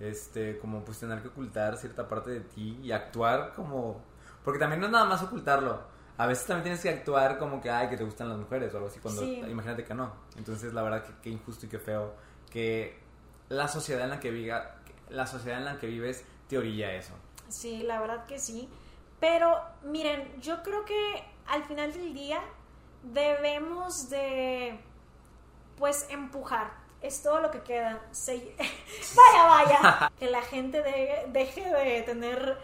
[0.00, 4.00] Este, como pues tener que ocultar cierta parte de ti y actuar como...
[4.44, 5.80] Porque también no es nada más ocultarlo.
[6.16, 8.76] A veces también tienes que actuar como que, ay, que te gustan las mujeres o
[8.76, 9.40] algo así, cuando Sí.
[9.48, 10.12] imagínate que no.
[10.36, 12.14] Entonces, la verdad que qué injusto y qué feo
[12.50, 12.98] que
[13.48, 14.76] la sociedad en la que viva,
[15.10, 17.14] la sociedad en la que vives te orilla a eso.
[17.48, 18.68] Sí, la verdad que sí.
[19.20, 22.40] Pero miren, yo creo que al final del día
[23.02, 24.78] debemos de,
[25.76, 26.70] pues, empujar.
[27.00, 28.00] Es todo lo que queda.
[28.10, 28.54] Se-
[29.16, 30.12] vaya, vaya.
[30.18, 32.58] que la gente de- deje de tener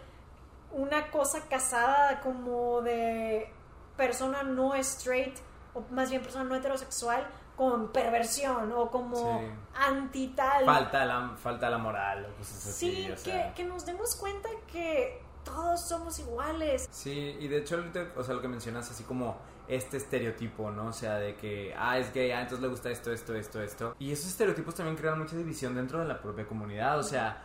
[0.73, 3.49] una cosa casada como de
[3.97, 5.37] persona no straight,
[5.73, 7.25] o más bien persona no heterosexual,
[7.57, 9.47] con perversión o como Sí.
[9.77, 10.65] anti tal.
[10.65, 12.73] Falta la, falta la moral así.
[12.73, 13.55] Sí, o sea.
[13.55, 16.89] que, que nos demos cuenta que todos somos iguales.
[16.91, 17.83] Sí, y de hecho,
[18.17, 19.37] o sea, lo que mencionas así como
[19.69, 20.87] este estereotipo, ¿no?
[20.87, 23.97] O sea, de que, ah, es gay, ah, entonces le gusta esto, esto, esto, esto.
[23.99, 27.43] Y esos estereotipos también crean mucha división dentro de la propia comunidad, o sea,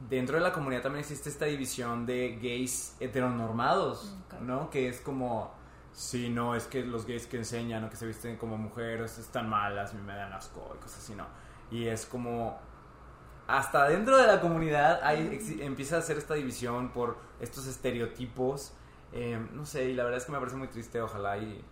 [0.00, 4.16] dentro de la comunidad también existe esta división de gays heteronormados.
[4.40, 4.70] ¿no?
[4.70, 5.52] Que es como,
[5.92, 9.48] sí, no, es que los gays que enseñan o que se visten como mujeres están
[9.48, 11.26] malas, a mí me dan asco y cosas así, ¿no?
[11.70, 12.58] Y es como,
[13.46, 18.72] hasta dentro de la comunidad hay, empieza a hacer esta división por estos estereotipos.
[19.12, 21.62] eh, no sé, y la verdad es que me parece muy triste, ojalá y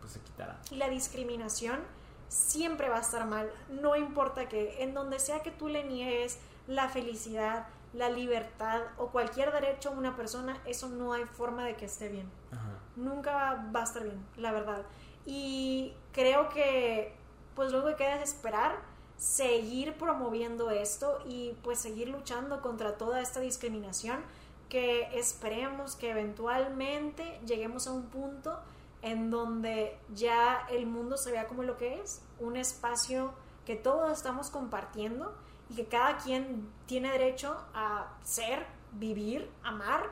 [0.00, 0.58] pues se quitara.
[0.70, 1.80] Y la discriminación
[2.28, 3.50] siempre va a estar mal.
[3.68, 9.08] No importa que, en donde sea que tú le niegues la felicidad, la libertad o
[9.08, 12.30] cualquier derecho a una persona, eso no hay forma de que esté bien.
[12.50, 12.78] Ajá.
[12.96, 14.82] nunca va, a estar bien, la verdad.
[15.26, 17.14] Y creo que
[17.54, 18.78] pues que queda es esperar,
[19.16, 24.20] seguir promoviendo esto y pues seguir luchando contra toda esta discriminación
[24.68, 28.58] que esperemos que eventualmente lleguemos a un punto
[29.02, 33.34] en donde ya el mundo se vea como lo que es, un espacio
[33.66, 35.34] que todos estamos compartiendo
[35.68, 40.08] y que cada quien tiene derecho a ser, vivir, amar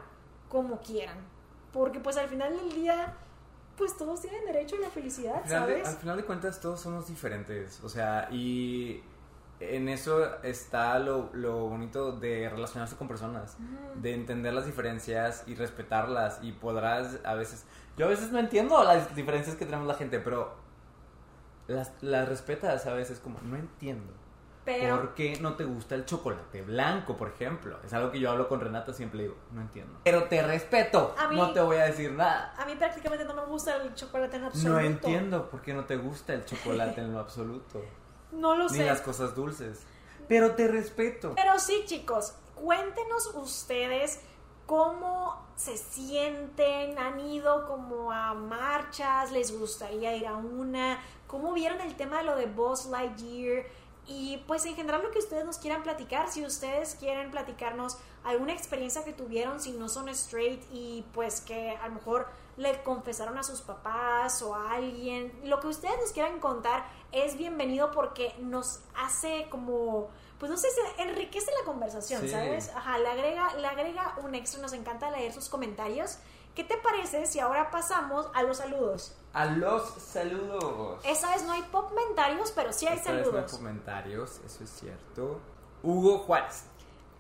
[0.48, 1.18] como quieran.
[1.72, 3.16] Porque pues al final del día,
[3.80, 5.88] pues todos tienen derecho a la felicidad, ¿sabes?
[5.88, 9.02] al final de cuentas todos somos diferentes, o sea, y
[9.58, 13.56] en eso está lo, lo bonito de relacionarse con personas,
[13.94, 17.64] de entender las diferencias y respetarlas y podrás a veces,
[17.96, 20.52] yo a veces no entiendo las diferencias que tenemos la gente, pero
[21.66, 24.12] las, las respetas a veces como, no entiendo.
[24.64, 27.78] Pero ¿Por qué no te gusta el chocolate blanco, por ejemplo?
[27.84, 29.98] Es algo que yo hablo con Renata, siempre digo, no entiendo.
[30.04, 32.54] Pero te respeto, mí- no te voy a decir nada.
[32.58, 34.72] a mí prácticamente no me gusta el chocolate en absoluto.
[34.74, 37.80] No entiendo por qué no te gusta el chocolate en lo absoluto.
[38.32, 38.84] No lo Ni sé.
[38.86, 39.80] las cosas dulces.
[40.28, 41.32] Pero te respeto.
[41.34, 44.20] Pero sí, chicos, cuéntenos ustedes
[44.66, 51.80] cómo se sienten, han ido como a marchas, les gustaría ir a una, cómo vieron
[51.80, 53.64] el tema de lo de Buzz Lightyear
[54.10, 58.52] y pues en general lo que ustedes nos quieran platicar, si ustedes quieren platicarnos alguna
[58.52, 63.38] experiencia que tuvieron si no son straight y pues que a lo mejor le confesaron
[63.38, 68.34] a sus papás o a alguien, lo que ustedes nos quieran contar es bienvenido porque
[68.40, 70.08] nos hace como
[70.40, 72.30] pues no sé, se enriquece la conversación, Sí.
[72.30, 72.70] ¿sabes?
[72.74, 76.16] Ajá, le agrega, le agrega un extra, nos encanta leer sus comentarios.
[76.54, 79.14] ¿Qué te parece si ahora pasamos a los saludos?
[79.32, 81.00] A los saludos.
[81.04, 83.52] Esa vez no hay pop comentarios, pero sí hay Esta vez no hay saludos.
[83.52, 85.40] comentarios, eso es cierto.
[85.82, 86.64] Hugo Juárez.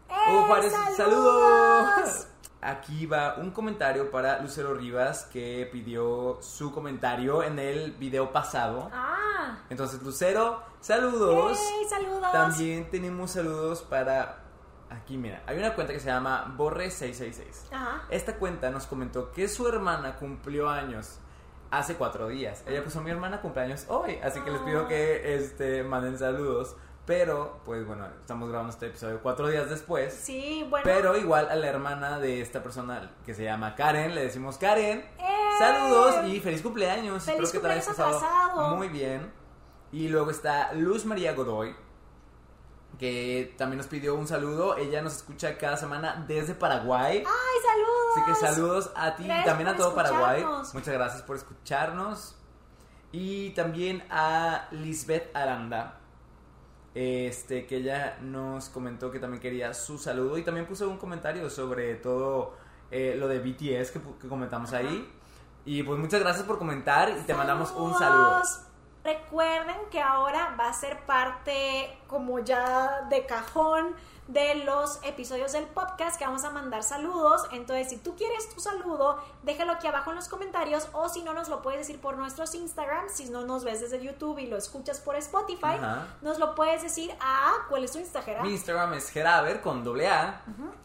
[0.08, 2.26] ¡Eh, Hugo Juárez, saludos.
[2.60, 8.90] aquí va un comentario para Lucero Rivas que pidió su comentario en el video pasado.
[8.92, 9.58] Ah.
[9.70, 11.58] Entonces, Lucero, saludos.
[11.60, 12.32] ¡Hey, saludos!
[12.32, 14.44] También tenemos saludos para...
[14.90, 17.72] Aquí, mira, hay una cuenta que se llama Borre666.
[17.72, 18.02] Ajá.
[18.10, 21.18] Esta cuenta nos comentó que su hermana cumplió años
[21.70, 22.62] hace cuatro días.
[22.66, 24.88] Ella puso mi hermana cumpleaños hoy, así que les pido Ah.
[24.88, 26.76] que este, manden saludos.
[27.06, 30.12] Pero, pues bueno, estamos grabando este episodio cuatro días después.
[30.14, 30.84] Sí, bueno.
[30.84, 35.00] Pero igual a la hermana de esta persona que se llama Karen, le decimos Karen,
[35.18, 35.48] ¡Eh!
[35.58, 37.24] saludos y feliz cumpleaños.
[37.24, 39.32] Feliz Espero que te hayas pasado muy bien.
[39.90, 41.74] Y luego está Luz María Godoy,
[42.98, 44.76] que también nos pidió un saludo.
[44.76, 47.24] Ella nos escucha cada semana desde Paraguay.
[47.26, 47.89] ¡Ay, saludos!
[48.10, 50.44] Así que saludos a ti y Gracias también a todo Paraguay.
[50.74, 52.36] Muchas gracias por escucharnos.
[53.12, 55.96] Y también a Lisbeth Aranda.
[56.92, 60.38] Este, que ella nos comentó que también quería su saludo.
[60.38, 62.56] Y también puso un comentario sobre todo
[62.90, 65.08] eh, lo de BTS que, que comentamos ahí.
[65.64, 68.42] Y pues muchas gracias por comentar y te mandamos un saludo.
[68.44, 68.60] Saludos.
[69.02, 73.94] Recuerden que ahora va a ser parte como ya de cajón
[74.30, 77.42] de los episodios del podcast que vamos a mandar saludos.
[77.50, 81.32] Entonces, si tú quieres tu saludo, déjalo aquí abajo en los comentarios o si no
[81.32, 84.56] nos lo puedes decir por nuestros Instagram, si no nos ves desde YouTube y lo
[84.56, 86.06] escuchas por Spotify, Ajá.
[86.22, 88.44] nos lo puedes decir a ¿cuál es tu Instagram?
[88.46, 90.42] Mi Instagram es Geraber con doble A.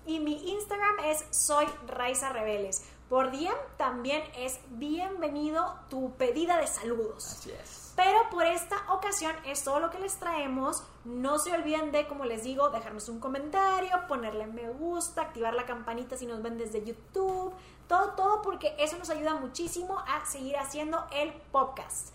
[0.08, 2.84] Y mi Instagram es soy Raiza Rebeles.
[3.10, 7.26] Por DM también es bienvenido tu pedida de saludos.
[7.40, 7.94] Así es.
[7.96, 10.84] Pero por esta ocasión es todo lo que les traemos.
[11.06, 15.66] No se olviden de, como les digo, dejarnos un comentario, ponerle me gusta, activar la
[15.66, 17.54] campanita si nos ven desde YouTube.
[17.88, 22.10] Todo, todo porque eso nos ayuda muchísimo a seguir haciendo el podcast.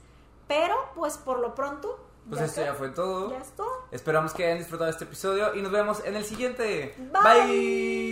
[0.48, 2.06] Pero, pues por lo pronto...
[2.28, 3.30] Pues esto ya fue todo.
[3.30, 3.84] Ya es todo.
[3.92, 6.94] Esperamos que hayan disfrutado este episodio y nos vemos en el siguiente.
[6.98, 7.46] Bye.
[7.46, 8.10] Bye.